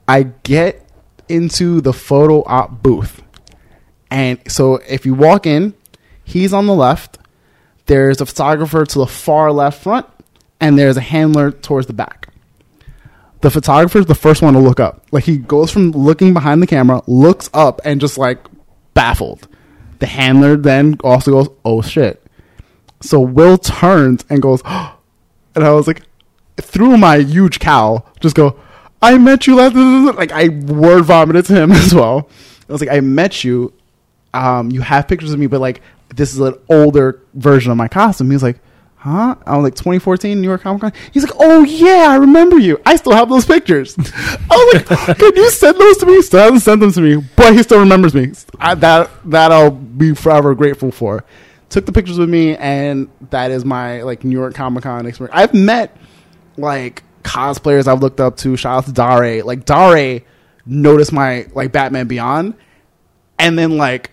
[0.09, 0.87] I get
[1.29, 3.23] into the photo op booth.
[4.11, 5.75] And so if you walk in,
[6.25, 7.19] he's on the left.
[7.87, 10.07] There's a photographer to the far left front,
[10.59, 12.30] and there's a handler towards the back.
[13.41, 15.05] The photographer is the first one to look up.
[15.13, 18.39] Like he goes from looking behind the camera, looks up, and just like
[18.95, 19.49] baffled.
[19.99, 22.23] The handler then also goes, "Oh shit!"
[23.01, 26.03] So Will turns and goes, and I was like,
[26.59, 28.59] through my huge cowl, just go,
[29.03, 29.75] I met you last,
[30.17, 32.29] like I word vomited to him as well.
[32.69, 33.73] I was like, I met you.
[34.33, 35.83] Um, you have pictures of me, but like
[36.15, 38.29] this is an older version of my costume.
[38.29, 38.61] He was like,
[39.01, 39.35] huh?
[39.47, 40.93] I was like 2014 New York Comic Con.
[41.13, 42.81] He's like, oh yeah, I remember you.
[42.85, 43.97] I still have those pictures.
[43.99, 46.23] I was like, can you send those to me?
[46.23, 48.33] Still hasn't sent them to me, but he still remembers me.
[48.59, 51.25] I, that that I'll be forever grateful for.
[51.71, 55.35] Took the pictures with me, and that is my like New York Comic Con experience.
[55.35, 55.97] I've met
[56.57, 58.57] like cosplayers I've looked up to.
[58.57, 59.43] Shout out to Dare.
[59.43, 60.21] Like Dare
[60.67, 62.55] noticed my like Batman Beyond,
[63.39, 64.11] and then like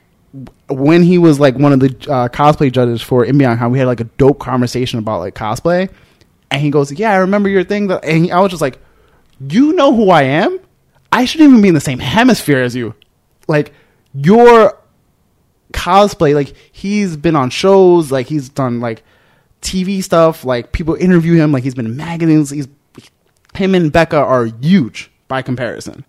[0.70, 3.88] when he was like one of the uh, cosplay judges for Imbion Con, we had
[3.88, 5.90] like a dope conversation about like cosplay,
[6.52, 8.80] and he goes, "Yeah, I remember your thing." That, and he, I was just like,
[9.40, 10.60] "You know who I am?
[11.12, 12.94] I shouldn't even be in the same hemisphere as you.
[13.48, 13.74] Like
[14.14, 14.78] your
[15.74, 16.36] cosplay.
[16.36, 18.12] Like he's been on shows.
[18.12, 19.04] Like he's done like
[19.62, 20.44] TV stuff.
[20.44, 21.52] Like people interview him.
[21.52, 22.50] Like he's been in magazines.
[22.50, 22.68] He's
[23.54, 26.04] him and Becca are huge by comparison."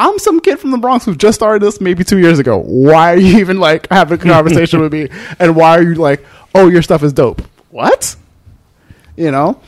[0.00, 2.58] I'm some kid from the Bronx who just started this maybe two years ago.
[2.58, 5.08] Why are you even like having a conversation with me?
[5.38, 6.24] And why are you like,
[6.54, 7.42] oh, your stuff is dope?
[7.68, 8.16] What?
[9.16, 9.60] You know,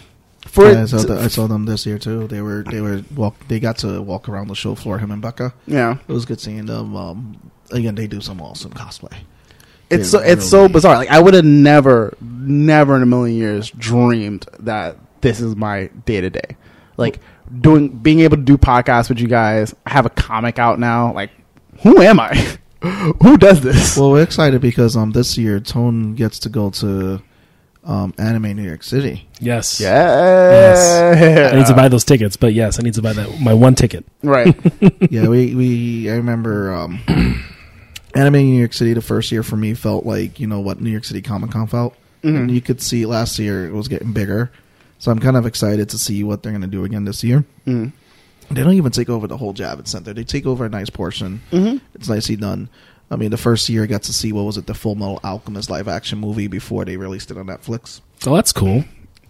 [0.46, 2.26] for Yeah, I, saw the, I saw them this year too.
[2.28, 3.36] They were they were walk.
[3.48, 4.98] They got to walk around the show floor.
[4.98, 5.52] Him and Becca.
[5.66, 6.96] yeah, It was good seeing them.
[6.96, 9.14] Um, again, they do some awesome cosplay.
[9.90, 10.96] It's so it's so bizarre.
[10.96, 15.88] Like I would have never, never in a million years dreamed that this is my
[16.06, 16.56] day to day.
[16.96, 17.20] Like
[17.60, 19.74] doing, being able to do podcasts with you guys.
[19.86, 21.12] I have a comic out now.
[21.12, 21.30] Like,
[21.82, 22.58] who am I?
[23.22, 23.96] who does this?
[23.96, 27.22] Well, we're excited because um this year Tone gets to go to
[27.84, 29.28] um Anime New York City.
[29.40, 29.80] Yes.
[29.80, 33.54] yeah, I need to buy those tickets, but yes, I need to buy that my
[33.54, 34.04] one ticket.
[34.22, 34.54] right.
[35.10, 37.00] yeah, we we I remember um
[38.14, 40.90] Anime New York City the first year for me felt like you know what New
[40.90, 44.50] York City Comic Con felt, and you could see last year it was getting bigger.
[45.02, 47.44] So I'm kind of excited to see what they're going to do again this year.
[47.66, 47.90] Mm.
[48.52, 50.12] They don't even take over the whole Javits Center.
[50.14, 51.40] They take over a nice portion.
[51.50, 51.80] Mhm.
[51.96, 52.68] It's nicely done.
[53.10, 55.18] I mean, the first year I got to see what was it, the Full Metal
[55.24, 58.00] Alchemist live action movie before they released it on Netflix.
[58.24, 58.84] Oh, that's cool.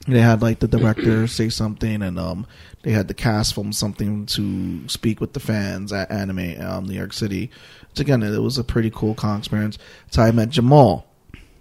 [0.07, 2.47] They had like the director say something, and um,
[2.83, 6.95] they had the cast film something to speak with the fans at Anime um, New
[6.99, 7.51] York City.
[7.95, 9.79] So again, it was a pretty cool con experience.
[10.11, 11.07] So I met Jamal,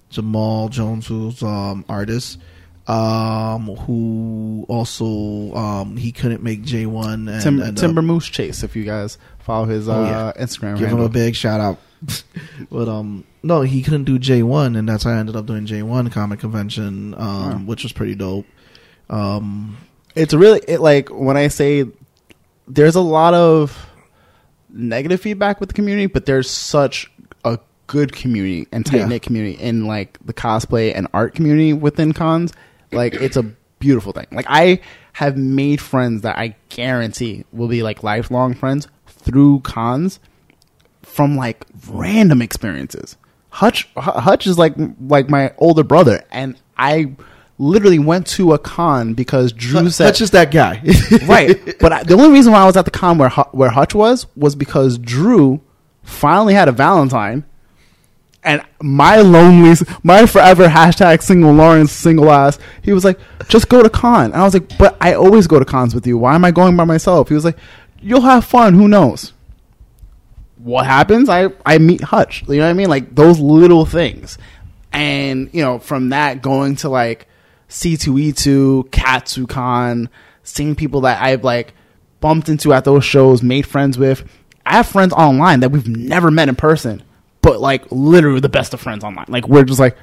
[0.09, 2.39] Jamal Jones, who's um artist,
[2.91, 8.63] um, who also um he couldn't make J one Tim, and, uh, Timber Moose Chase.
[8.63, 10.33] If you guys follow his uh, Oh, yeah.
[10.43, 11.77] Instagram, give him a big shout out.
[12.71, 15.65] but um, no, he couldn't do J one, and that's how I ended up doing
[15.65, 17.57] J one comic convention, um, Wow.
[17.65, 18.45] which was pretty dope.
[19.09, 19.77] Um,
[20.15, 21.85] it's really it, like when I say
[22.67, 23.87] there's a lot of
[24.69, 27.11] negative feedback with the community, but there's such
[27.45, 29.19] a good community and tight knit Yeah.
[29.19, 32.53] community in like the cosplay and art community within cons.
[32.91, 33.43] Like it's a
[33.79, 34.27] beautiful thing.
[34.31, 34.81] Like I
[35.13, 40.19] have made friends that I guarantee will be like lifelong friends through cons
[41.01, 43.17] from like random experiences.
[43.49, 44.73] Hutch Hu- Hutch is like
[45.07, 47.13] like my older brother, and I
[47.57, 50.81] literally went to a con because Drew said that's just that guy,
[51.27, 51.77] right.
[51.79, 54.25] But I, the only reason why I was at the con where where Hutch was
[54.37, 55.59] was because Drew
[56.03, 57.45] finally had a Valentine,
[58.43, 62.57] and my lonely, my forever hashtag single Lawrence single ass.
[62.81, 65.59] He was like, just go to con, and I was like, but I always go
[65.59, 66.17] to cons with you.
[66.17, 67.29] Why am I going by myself?
[67.29, 67.57] He was like,
[68.01, 68.73] you'll have fun.
[68.73, 69.33] Who knows?
[70.57, 71.29] What happens?
[71.29, 72.43] I I meet Hutch.
[72.47, 72.89] You know what I mean?
[72.89, 74.37] Like those little things,
[74.91, 77.27] and you know from that going to like
[77.69, 80.09] C2E2, KatsuCon,
[80.43, 81.73] seeing people that I've like
[82.19, 84.23] bumped into at those shows, made friends with.
[84.65, 87.01] I have friends online that we've never met in person,
[87.41, 89.25] but like literally the best of friends online.
[89.27, 89.97] Like we're just like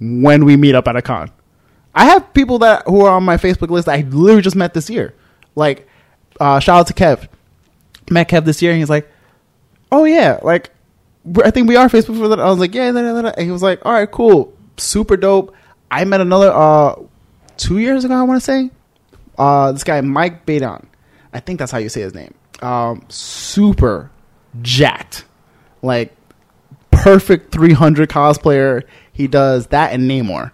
[0.00, 1.30] when we meet up at a con.
[1.94, 4.90] I have people that who are on my Facebook list I literally just met this
[4.90, 5.14] year.
[5.54, 5.88] Like
[6.40, 7.28] uh, shout out to Kev.
[8.10, 9.08] Met Kev this year, and he's like,
[9.90, 10.70] "Oh yeah, like
[11.42, 13.28] I think we are Facebook for that." I was like, "Yeah," da, da, da, da."
[13.28, 15.54] and he was like, "All right, cool, super dope."
[15.90, 16.96] I met another uh
[17.56, 18.14] two years ago.
[18.14, 18.70] I want to say
[19.38, 20.86] uh this guy Mike Badon.
[21.32, 22.34] I think that's how you say his name.
[22.62, 24.10] Um, super
[24.62, 25.24] jacked,
[25.82, 26.14] like
[27.04, 28.82] perfect 300 cosplayer.
[29.12, 30.52] He does that and Namor.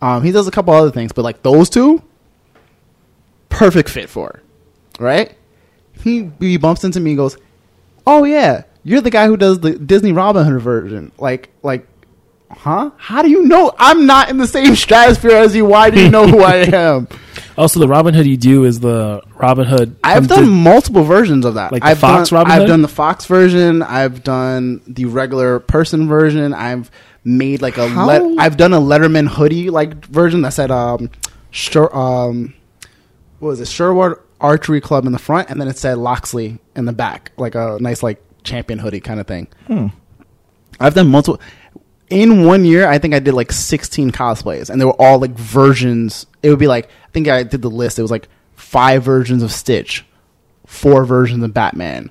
[0.00, 2.02] Um, he does a couple other things, but like those two,
[3.48, 4.40] perfect fit for.
[5.00, 5.36] Right?
[5.92, 7.36] He he bumps into me and goes,
[8.06, 11.86] "Oh yeah, you're the guy who does the Disney Robin Hood version." Like like,
[12.50, 12.90] huh?
[12.96, 15.64] How do you know I'm not in the same stratosphere as you?
[15.64, 17.08] Why do you know who I am?
[17.56, 19.96] Also, the Robin Hood you do is the Robin Hood.
[20.02, 21.72] I've done to- multiple versions of that.
[21.72, 22.68] Like I've Fox done, Robin I've Hood?
[22.68, 23.82] done the Fox version.
[23.82, 26.54] I've done the regular person version.
[26.54, 26.90] I've
[27.24, 31.10] made like a let, I've done a Letterman hoodie like version that said um
[31.50, 32.54] sure um
[33.40, 36.86] what was it Sherwood Archery Club in the front and then it said Loxley in
[36.86, 39.48] the back like a nice like champion hoodie kind of thing.
[39.66, 39.88] Hmm.
[40.78, 41.38] I've done multiple.
[42.10, 45.30] In one year, I think I did like 16 cosplays, and they were all like
[45.32, 46.26] versions.
[46.42, 47.98] It would be like I think I did the list.
[47.98, 50.04] It was like five versions of Stitch,
[50.66, 52.10] four versions of Batman,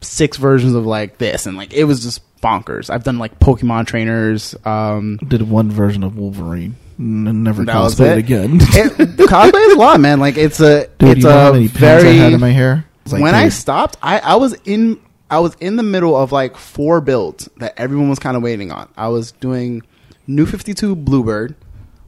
[0.00, 2.90] six versions of like this, and like it was just bonkers.
[2.90, 4.54] I've done like Pokemon trainers.
[4.64, 6.76] Um, did one version of Wolverine.
[6.98, 8.18] N- never cosplayed it?
[8.18, 8.50] again.
[8.60, 8.92] it,
[9.28, 10.20] cosplay is a lot, man.
[10.20, 12.84] Like it's a Dude, it's a how many very I had in my hair?
[13.10, 15.00] Like, when I stopped, I, I was in
[15.30, 18.70] I was in the middle of like four builds that everyone was kind of waiting
[18.72, 18.88] on.
[18.96, 19.82] I was doing
[20.26, 21.54] New Fifty Two Bluebird,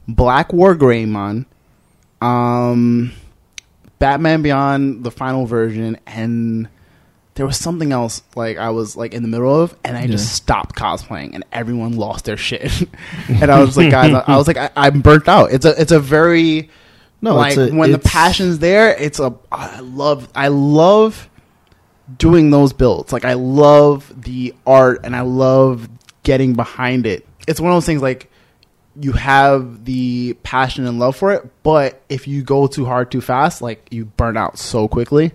[0.07, 1.45] Black War Greymon,
[2.21, 3.11] um,
[3.99, 6.67] Batman Beyond the final version, and
[7.35, 10.33] there was something else like I was like in the middle of, and I just
[10.33, 12.71] stopped cosplaying, and everyone lost their shit.
[13.29, 15.51] and I was like, guys, I, I was like, I, I'm burnt out.
[15.51, 16.69] It's a it's a very
[17.21, 21.29] no, like it's a- when the passion's there it's a i love i love
[22.17, 23.13] doing those builds.
[23.13, 25.89] Like i love the art and i love
[26.23, 27.25] getting behind it.
[27.47, 28.29] It's one of those things like
[28.99, 33.21] you have the passion and love for it but if you go too hard too
[33.21, 35.31] fast like you burn out so quickly.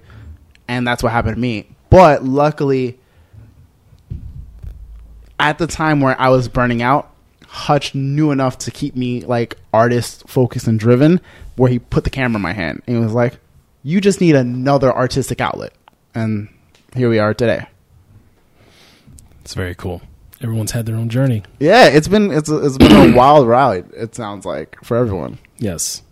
[0.69, 1.69] And that's what happened to me.
[1.91, 2.99] But luckily
[5.39, 7.15] at the time where i was burning out
[7.57, 11.21] Hutch knew enough to keep me like artist focused and driven,
[11.57, 12.83] where he put the camera in my hand.
[12.87, 13.39] And he was like,
[13.83, 15.73] "You just need another artistic outlet,"
[16.15, 16.49] and
[16.97, 17.67] here we are today.
[19.43, 20.03] It's very cool.
[20.43, 21.43] Everyone's had their own journey.
[21.59, 23.87] Yeah, it's been it's it's been a wild ride.
[23.93, 25.39] It sounds like for everyone.
[25.59, 26.03] Yes.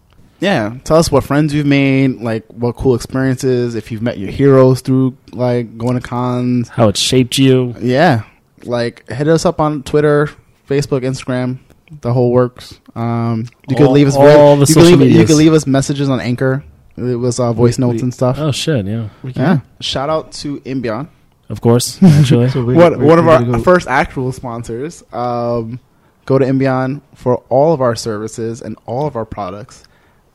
[0.40, 4.30] Yeah, tell us what friends you've made, like what cool experiences, if you've met your
[4.30, 6.68] heroes through like going to cons.
[6.68, 7.74] How it shaped you.
[7.80, 8.24] Yeah,
[8.64, 10.28] like hit us up on Twitter,
[10.68, 11.58] Facebook, Instagram,
[12.02, 12.78] the whole works.
[12.94, 16.08] Um, you could leave us all the you, social leave, you could leave us messages
[16.08, 16.64] on Anchor.
[16.96, 18.38] It was uh, voice notes and stuff.
[18.38, 19.08] Oh shit, yeah.
[19.24, 21.08] yeah, shout out to Imbion,
[21.48, 22.48] Of course, naturally.
[22.50, 25.02] So we- one, we- one of we our go- first actual sponsors.
[25.12, 25.80] Um,
[26.24, 29.84] go to Imbion for all of our services and all of our products.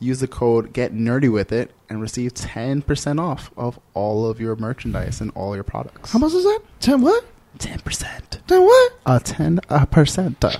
[0.02, 4.40] Use the code Get Nerdy with it and receive ten percent off of all of
[4.40, 6.12] your merchandise and all your products.
[6.12, 6.60] How much is that?
[6.80, 7.24] Ten what?
[7.58, 8.38] Ten percent.
[8.46, 8.92] Ten what?
[9.06, 10.42] Uh, ten uh, percent.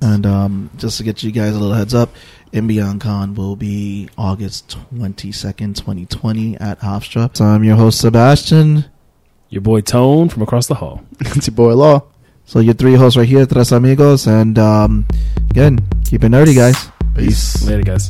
[0.00, 2.10] And um, just to get you guys a little heads up,
[2.54, 7.36] Imbion Con will be August 22nd, 2020 at Hofstra.
[7.36, 8.84] So I'm your host, Sebastian.
[9.48, 11.02] Your boy Tone from across the hall.
[11.20, 12.04] it's your boy Law.
[12.44, 14.28] So your three hosts right here, Tres Amigos.
[14.28, 15.04] And um,
[15.50, 16.90] again, keep it nerdy, guys.
[17.16, 17.66] Peace.
[17.66, 18.08] Later, guys.